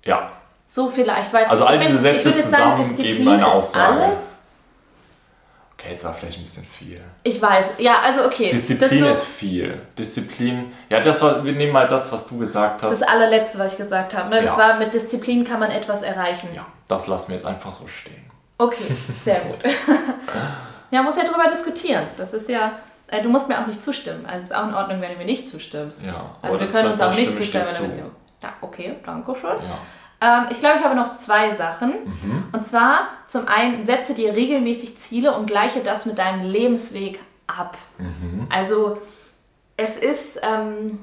[0.03, 0.31] Ja.
[0.67, 4.03] So vielleicht, weil also all diese find, Sätze zusammen sagen, geben eine Aussage.
[4.03, 4.19] Alles.
[5.73, 7.01] Okay, jetzt war vielleicht ein bisschen viel.
[7.23, 8.51] Ich weiß, ja, also okay.
[8.51, 9.81] Disziplin so, ist viel.
[9.97, 13.01] Disziplin, ja, das war, wir nehmen mal das, was du gesagt hast.
[13.01, 14.29] Das allerletzte, was ich gesagt habe.
[14.29, 14.43] Ne?
[14.43, 14.57] Das ja.
[14.57, 16.49] war, mit Disziplin kann man etwas erreichen.
[16.55, 18.29] Ja, das lassen wir jetzt einfach so stehen.
[18.59, 19.57] Okay, sehr gut.
[20.91, 22.03] ja, muss ja drüber diskutieren.
[22.15, 22.73] Das ist ja
[23.19, 24.25] du musst mir auch nicht zustimmen.
[24.25, 26.03] Also es ist auch in Ordnung, wenn du mir nicht zustimmst.
[26.03, 27.65] Ja, also wir können uns auch nicht zustimmen.
[27.79, 28.11] Wenn zu.
[28.41, 29.49] ja, okay, danke schön.
[29.61, 29.77] Ja.
[30.21, 31.93] Ähm, ich glaube, ich habe noch zwei Sachen.
[32.05, 32.43] Mhm.
[32.51, 37.77] Und zwar zum einen, setze dir regelmäßig Ziele und gleiche das mit deinem Lebensweg ab.
[37.97, 38.47] Mhm.
[38.49, 39.01] Also
[39.77, 40.39] es ist...
[40.43, 40.99] Ähm,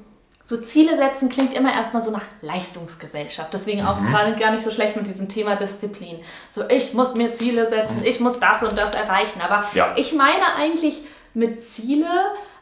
[0.49, 3.53] so Ziele setzen klingt immer erstmal so nach Leistungsgesellschaft.
[3.53, 4.07] Deswegen auch mhm.
[4.07, 6.21] gerade gar nicht so schlecht mit diesem Thema Disziplin.
[6.49, 8.05] So, ich muss mir Ziele setzen, mhm.
[8.05, 9.43] ich muss das und das erreichen.
[9.43, 9.93] Aber ja.
[9.97, 11.03] ich meine eigentlich
[11.39, 12.07] mit Ziele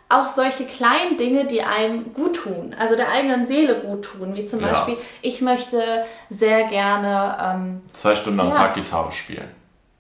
[0.09, 4.47] auch solche kleinen Dinge, die einem gut tun, also der eigenen Seele gut tun, wie
[4.47, 4.69] zum ja.
[4.69, 8.55] Beispiel, ich möchte sehr gerne ähm, zwei Stunden am ja.
[8.55, 9.49] Tag Gitarre spielen.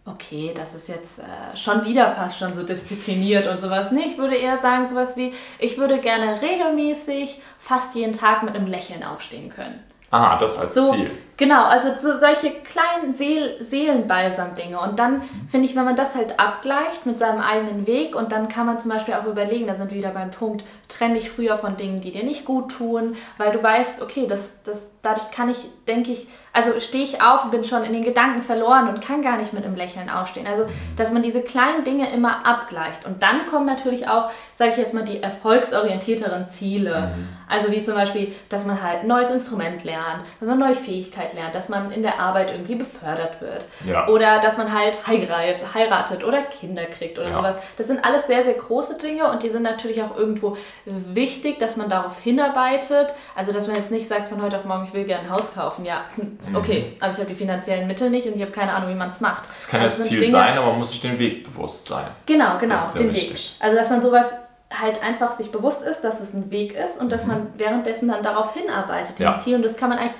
[0.04, 3.90] Okay, das ist jetzt äh, schon wieder fast schon so diszipliniert und sowas.
[3.90, 8.54] Nee, ich würde eher sagen sowas wie, ich würde gerne regelmäßig fast jeden Tag mit
[8.54, 9.82] einem Lächeln aufstehen können.
[10.12, 11.10] Aha, das als so, Ziel.
[11.38, 14.80] Genau, also so solche kleinen Seel Seelenbalsam-Dinge.
[14.80, 15.48] Und dann mhm.
[15.50, 18.80] finde ich, wenn man das halt abgleicht mit seinem eigenen Weg und dann kann man
[18.80, 22.00] zum Beispiel auch überlegen, da sind wir wieder beim Punkt, trenne dich früher von Dingen,
[22.00, 26.12] die dir nicht gut tun, weil du weißt, okay, das, das, dadurch kann ich, denke
[26.12, 29.36] ich, also stehe ich auf und bin schon in den Gedanken verloren und kann gar
[29.36, 30.46] nicht mit einem Lächeln aufstehen.
[30.46, 30.64] Also,
[30.96, 33.04] dass man diese kleinen Dinge immer abgleicht.
[33.04, 37.12] Und dann kommen natürlich auch, sage ich jetzt mal, die erfolgsorientierteren Ziele.
[37.14, 37.28] Mhm.
[37.46, 40.76] Also wie zum Beispiel, dass man halt ein neues Instrument lernt, dass man neue
[41.26, 43.64] Fähigkeit lernt, dass man in der Arbeit irgendwie befördert wird.
[43.86, 44.08] Ja.
[44.08, 47.36] Oder dass man halt heiratet oder Kinder kriegt oder ja.
[47.36, 47.56] sowas.
[47.76, 51.76] Das sind alles sehr, sehr große Dinge und die sind natürlich auch irgendwo wichtig, dass
[51.76, 53.14] man darauf hinarbeitet.
[53.34, 55.54] Also dass man jetzt nicht sagt von heute auf morgen, ich will gerne ein Haus
[55.54, 55.84] kaufen.
[55.84, 56.96] Ja, hm, okay, mhm.
[57.00, 59.20] aber ich habe die finanziellen Mittel nicht und ich habe keine Ahnung, wie man es
[59.20, 59.44] macht.
[59.56, 62.06] Das kann also das Ziel Dinge, sein, aber man muss sich den Weg bewusst sein.
[62.26, 63.36] Genau, genau, den Weg.
[63.60, 64.26] Also dass man sowas
[64.72, 67.28] halt einfach sich bewusst ist, dass es ein Weg ist und dass mhm.
[67.28, 69.38] man währenddessen dann darauf hinarbeitet, ja.
[69.38, 69.56] Ziel.
[69.56, 70.12] Und das kann man eigentlich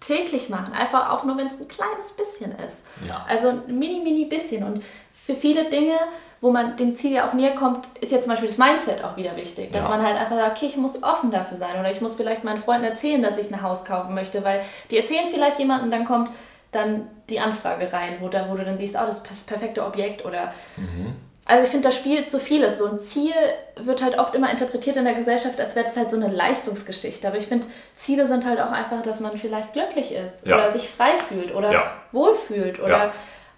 [0.00, 0.72] tagtäglich machen.
[0.72, 2.78] Einfach auch nur, wenn es ein kleines bisschen ist.
[3.06, 3.24] Ja.
[3.28, 4.64] Also ein mini, mini bisschen.
[4.64, 5.94] Und für viele Dinge,
[6.40, 9.16] wo man dem Ziel ja auch näher kommt, ist ja zum Beispiel das Mindset auch
[9.16, 9.72] wieder wichtig.
[9.72, 9.88] Dass ja.
[9.88, 11.78] man halt einfach sagt, okay, ich muss offen dafür sein.
[11.78, 14.98] Oder ich muss vielleicht meinen Freunden erzählen, dass ich ein Haus kaufen möchte, weil die
[14.98, 16.30] erzählen es vielleicht jemandem und dann kommt
[16.70, 19.84] dann die Anfrage rein, wo, da, wo du dann siehst, oh, das ist das perfekte
[19.84, 21.16] Objekt oder mhm.
[21.48, 22.76] Also ich finde, da spielt so vieles.
[22.76, 23.32] So ein Ziel
[23.76, 27.26] wird halt oft immer interpretiert in der Gesellschaft, als wäre das halt so eine Leistungsgeschichte.
[27.26, 30.56] Aber ich finde, Ziele sind halt auch einfach, dass man vielleicht glücklich ist ja.
[30.56, 31.90] oder sich frei fühlt oder ja.
[32.12, 33.12] wohlfühlt oder ja.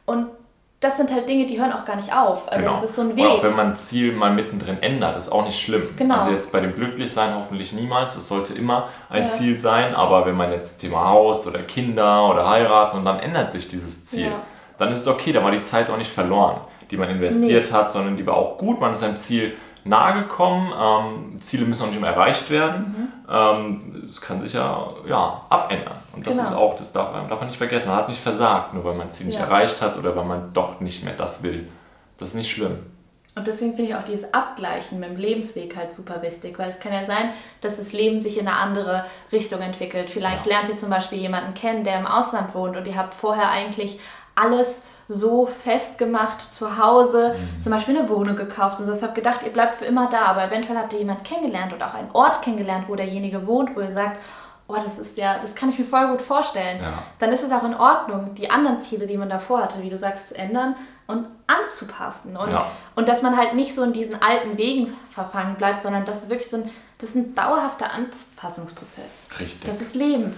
[0.06, 0.28] und
[0.78, 2.50] das sind halt Dinge, die hören auch gar nicht auf.
[2.50, 2.74] Also genau.
[2.74, 3.24] das ist so ein Weg.
[3.24, 5.90] Und auch wenn man ein Ziel mal mittendrin ändert, ist auch nicht schlimm.
[5.96, 6.14] Genau.
[6.14, 8.16] Also jetzt bei dem Glücklichsein hoffentlich niemals.
[8.16, 9.94] Es sollte immer ein Ziel sein.
[9.94, 14.06] Aber wenn man jetzt Thema Haus oder Kinder oder heiraten und dann ändert sich dieses
[14.06, 14.32] Ziel,
[14.78, 15.32] dann ist es okay.
[15.32, 17.76] Da war die Zeit auch nicht verloren die man investiert nee.
[17.76, 18.80] hat, sondern die war auch gut.
[18.80, 20.72] Man ist seinem Ziel nahe gekommen.
[20.78, 23.12] Ähm, Ziele müssen auch nicht immer erreicht werden.
[23.26, 23.32] Mhm.
[23.32, 25.94] Ähm, es kann sich ja, ja abändern.
[26.14, 26.48] Und das genau.
[26.48, 27.88] ist auch, das darf, darf man nicht vergessen.
[27.88, 30.52] Man hat nicht versagt, nur weil man ein Ziel nicht erreicht hat oder weil man
[30.52, 31.68] doch nicht mehr das will,
[32.18, 32.78] Das ist nicht schlimm.
[33.36, 36.80] Und deswegen finde ich auch dieses Abgleichen mit dem Lebensweg halt super wichtig, weil es
[36.80, 37.30] kann ja sein,
[37.60, 40.10] dass das Leben sich in eine andere Richtung entwickelt.
[40.10, 40.54] Vielleicht ja.
[40.54, 44.00] lernt ihr zum Beispiel jemanden kennen, der im Ausland wohnt und ihr habt vorher eigentlich
[44.34, 44.82] alles
[45.12, 47.62] so festgemacht zu Hause, mhm.
[47.62, 50.44] zum Beispiel eine Wohnung gekauft und das habt gedacht, ihr bleibt für immer da, aber
[50.44, 53.90] eventuell habt ihr jemanden kennengelernt und auch einen Ort kennengelernt, wo derjenige wohnt, wo ihr
[53.90, 54.18] sagt,
[54.68, 56.80] oh, das ist ja, das kann ich mir voll gut vorstellen.
[56.80, 56.92] Ja.
[57.18, 59.98] Dann ist es auch in Ordnung, die anderen Ziele, die man davor hatte, wie du
[59.98, 60.76] sagst, zu ändern
[61.08, 62.36] und anzupassen.
[62.36, 62.66] Und, ja.
[62.94, 66.30] und dass man halt nicht so in diesen alten Wegen verfangen bleibt, sondern das ist
[66.30, 69.26] wirklich so ein, das ist ein dauerhafter Anpassungsprozess.
[69.40, 69.68] Richtig.
[69.68, 70.30] Das ist Leben.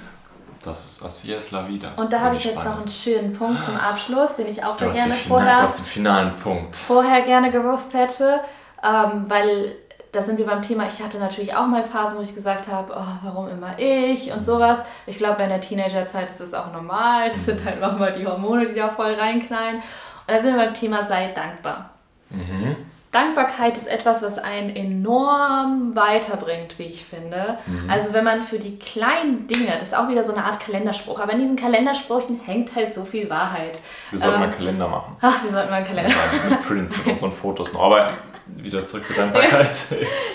[0.64, 1.92] Das ist Así es la vida.
[1.96, 4.90] Und da habe ich jetzt noch einen schönen Punkt zum Abschluss, den ich auch sehr
[4.90, 5.56] gerne vorher.
[5.56, 6.76] Du hast den finalen Punkt.
[6.76, 8.40] Vorher gerne gewusst hätte,
[8.82, 9.74] ähm, weil
[10.12, 12.92] da sind wir beim Thema, ich hatte natürlich auch mal Phasen, wo ich gesagt habe,
[12.94, 14.78] oh, warum immer ich und sowas.
[15.06, 17.30] Ich glaube, in der Teenagerzeit ist das auch normal.
[17.30, 19.76] Das sind halt nochmal die Hormone, die da voll reinknallen.
[19.76, 19.82] Und
[20.28, 21.90] da sind wir beim Thema, sei dankbar.
[22.28, 22.76] Mhm.
[23.12, 27.58] Dankbarkeit ist etwas, was einen enorm weiterbringt, wie ich finde.
[27.66, 27.90] Mhm.
[27.90, 31.20] Also wenn man für die kleinen Dinge, das ist auch wieder so eine Art Kalenderspruch,
[31.20, 33.78] aber in diesen Kalendersprüchen hängt halt so viel Wahrheit.
[34.10, 35.16] Wir sollten ähm, mal einen Kalender machen.
[35.20, 36.50] Ach, wir sollten mal einen Kalender machen.
[36.50, 37.82] mit Prints, mit unseren Fotos noch.
[37.82, 38.12] Aber
[38.46, 39.76] wieder zurück zur Dankbarkeit.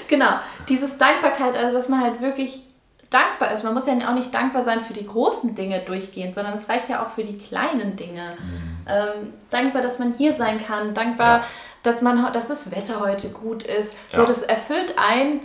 [0.08, 2.62] genau, dieses Dankbarkeit, also dass man halt wirklich
[3.10, 3.64] dankbar ist.
[3.64, 6.90] Man muss ja auch nicht dankbar sein für die großen Dinge durchgehend, sondern es reicht
[6.90, 8.34] ja auch für die kleinen Dinge.
[8.38, 8.78] Mhm.
[8.88, 11.44] Ähm, dankbar, dass man hier sein kann, dankbar.
[11.88, 13.94] Dass, man, dass das Wetter heute gut ist.
[14.12, 14.20] Ja.
[14.20, 15.42] So, das erfüllt einen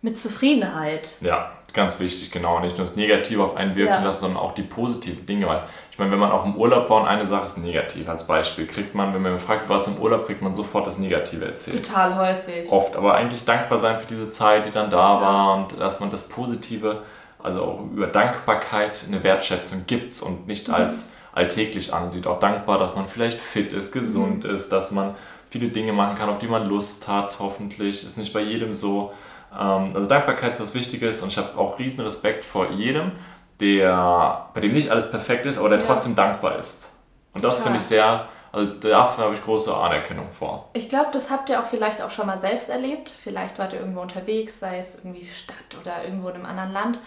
[0.00, 1.16] mit Zufriedenheit.
[1.20, 2.58] Ja, ganz wichtig, genau.
[2.60, 4.02] Nicht nur das Negative auf einen wirken ja.
[4.02, 5.46] lassen, sondern auch die positiven Dinge.
[5.46, 8.26] Weil ich meine, wenn man auch im Urlaub war und eine Sache ist negativ, als
[8.26, 11.86] Beispiel, kriegt man, wenn man fragt, was im Urlaub, kriegt man sofort das Negative erzählt.
[11.86, 12.72] Total häufig.
[12.72, 15.20] Oft, aber eigentlich dankbar sein für diese Zeit, die dann da ja.
[15.20, 17.02] war und dass man das Positive,
[17.40, 20.74] also auch über Dankbarkeit eine Wertschätzung gibt und nicht mhm.
[20.74, 22.26] als alltäglich ansieht.
[22.26, 24.50] Auch dankbar, dass man vielleicht fit ist, gesund mhm.
[24.50, 25.14] ist, dass man
[25.52, 28.04] viele Dinge machen kann, auf die man Lust hat, hoffentlich.
[28.04, 29.12] Ist nicht bei jedem so.
[29.52, 33.12] Ähm, also Dankbarkeit ist was Wichtiges und ich habe auch riesen Respekt vor jedem,
[33.60, 35.84] der, bei dem nicht alles perfekt ist, aber der ja.
[35.86, 36.96] trotzdem dankbar ist.
[37.34, 40.70] Und das finde ich sehr, also dafür habe ich große Anerkennung vor.
[40.72, 43.10] Ich glaube, das habt ihr auch vielleicht auch schon mal selbst erlebt.
[43.10, 46.98] Vielleicht wart ihr irgendwo unterwegs, sei es irgendwie Stadt oder irgendwo in einem anderen Land,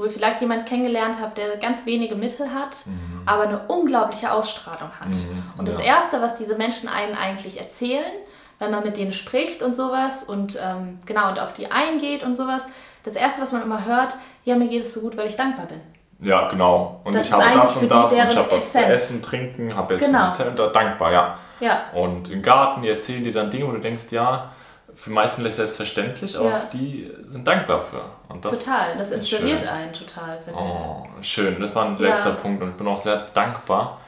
[0.00, 3.22] wo ihr vielleicht jemanden kennengelernt habt, der ganz wenige Mittel hat, mhm.
[3.26, 5.08] aber eine unglaubliche Ausstrahlung hat.
[5.08, 5.84] Mhm, und das ja.
[5.84, 8.12] Erste, was diese Menschen einen eigentlich erzählen,
[8.58, 12.34] wenn man mit denen spricht und sowas und ähm, genau und auf die eingeht und
[12.34, 12.62] sowas.
[13.04, 15.66] Das erste, was man immer hört, ja, mir geht es so gut, weil ich dankbar
[15.66, 15.80] bin.
[16.22, 17.00] Ja, genau.
[17.04, 19.94] Und das ich habe das und das und ich habe was zu essen, trinken, habe
[19.94, 20.32] jetzt genau.
[20.32, 21.38] einen da dankbar, ja.
[21.60, 21.80] ja.
[21.94, 24.50] Und im Garten, die erzählen dir dann Dinge, wo du denkst, ja,
[24.94, 26.68] für meisten vielleicht selbstverständlich, aber ja.
[26.72, 28.02] die sind dankbar für.
[28.28, 31.28] Und das total, das inspiriert einen total, finde oh, ich.
[31.28, 32.08] Schön, das war ein ja.
[32.08, 33.98] letzter Punkt und ich bin auch sehr dankbar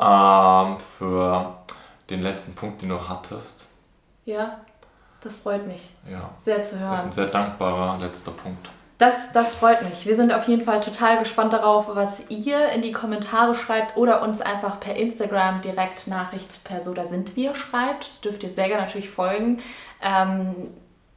[0.00, 1.56] ähm, für
[2.10, 3.70] den letzten Punkt, den du hattest.
[4.24, 4.60] Ja,
[5.20, 5.90] das freut mich.
[6.10, 6.30] Ja.
[6.44, 6.90] Sehr zu hören.
[6.90, 8.68] Das ist ein sehr dankbarer letzter Punkt.
[8.98, 10.06] Das, das freut mich.
[10.06, 14.22] Wir sind auf jeden Fall total gespannt darauf, was ihr in die Kommentare schreibt oder
[14.22, 18.24] uns einfach per Instagram direkt Nachricht per So da sind wir schreibt.
[18.24, 19.60] Dürft ihr sehr gerne natürlich folgen.
[20.00, 20.68] Ähm,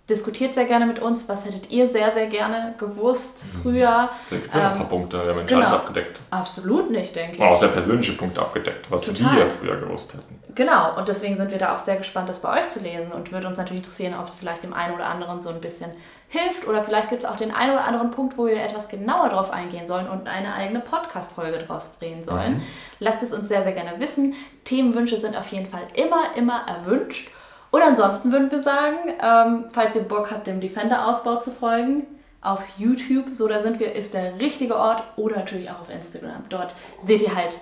[0.10, 1.30] diskutiert sehr gerne mit uns.
[1.30, 3.62] Was hättet ihr sehr, sehr gerne gewusst mhm.
[3.62, 4.10] früher?
[4.30, 5.24] Da gibt ähm, ein paar Punkte.
[5.24, 5.62] Wir haben genau.
[5.62, 6.20] alles abgedeckt.
[6.32, 7.42] Absolut nicht, denke ich.
[7.42, 9.38] Auch sehr persönliche Punkte abgedeckt, was Total.
[9.38, 10.39] wir früher gewusst hätten.
[10.56, 13.32] Genau, und deswegen sind wir da auch sehr gespannt, das bei euch zu lesen und
[13.32, 15.92] würde uns natürlich interessieren, ob es vielleicht dem einen oder anderen so ein bisschen
[16.28, 19.30] hilft oder vielleicht gibt es auch den einen oder anderen Punkt, wo wir etwas genauer
[19.30, 22.58] drauf eingehen sollen und eine eigene Podcast-Folge draus drehen sollen.
[22.58, 22.62] Mhm.
[23.00, 24.34] Lasst es uns sehr, sehr gerne wissen.
[24.64, 27.30] Themenwünsche sind auf jeden Fall immer, immer erwünscht.
[27.72, 32.08] Und ansonsten würden wir sagen, ähm, falls ihr Bock habt, dem Defender-Ausbau zu folgen,
[32.42, 36.46] auf YouTube, so da sind wir, ist der richtige Ort oder natürlich auch auf Instagram.
[36.50, 36.74] Dort
[37.04, 37.60] seht ihr halt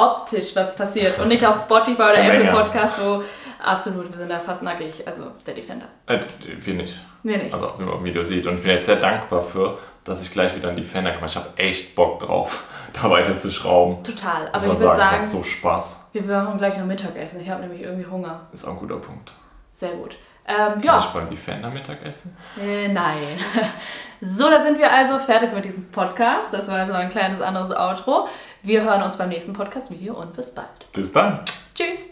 [0.00, 2.52] optisch was passiert und nicht auf Spotify oder Apple Menge.
[2.52, 3.22] Podcast, wo
[3.62, 5.86] absolut, wir sind da fast nackig, also der Defender.
[6.06, 6.20] Äh,
[6.58, 6.94] wir nicht.
[7.22, 7.52] Wir nicht.
[7.52, 8.46] Also, wie man auf dem Video sieht.
[8.46, 11.26] Und ich bin jetzt sehr dankbar für, dass ich gleich wieder einen Defender komme.
[11.26, 14.02] Ich habe echt Bock drauf, da weiter zu schrauben.
[14.02, 14.48] Total.
[14.48, 16.10] Aber ich würde sagen, so Spaß.
[16.12, 17.40] Wir machen gleich noch Mittagessen.
[17.40, 18.40] Ich habe nämlich irgendwie Hunger.
[18.52, 19.32] Ist auch ein guter Punkt.
[19.72, 20.16] Sehr gut.
[20.46, 20.92] Ähm, ja.
[20.92, 22.36] Kann ich beim Defender Mittagessen?
[22.58, 23.38] Äh, nein.
[24.20, 26.48] so, da sind wir also fertig mit diesem Podcast.
[26.52, 28.26] Das war also ein kleines anderes Outro.
[28.62, 30.92] Wir hören uns beim nächsten Podcast-Video und bis bald.
[30.92, 31.44] Bis dann.
[31.74, 32.09] Tschüss.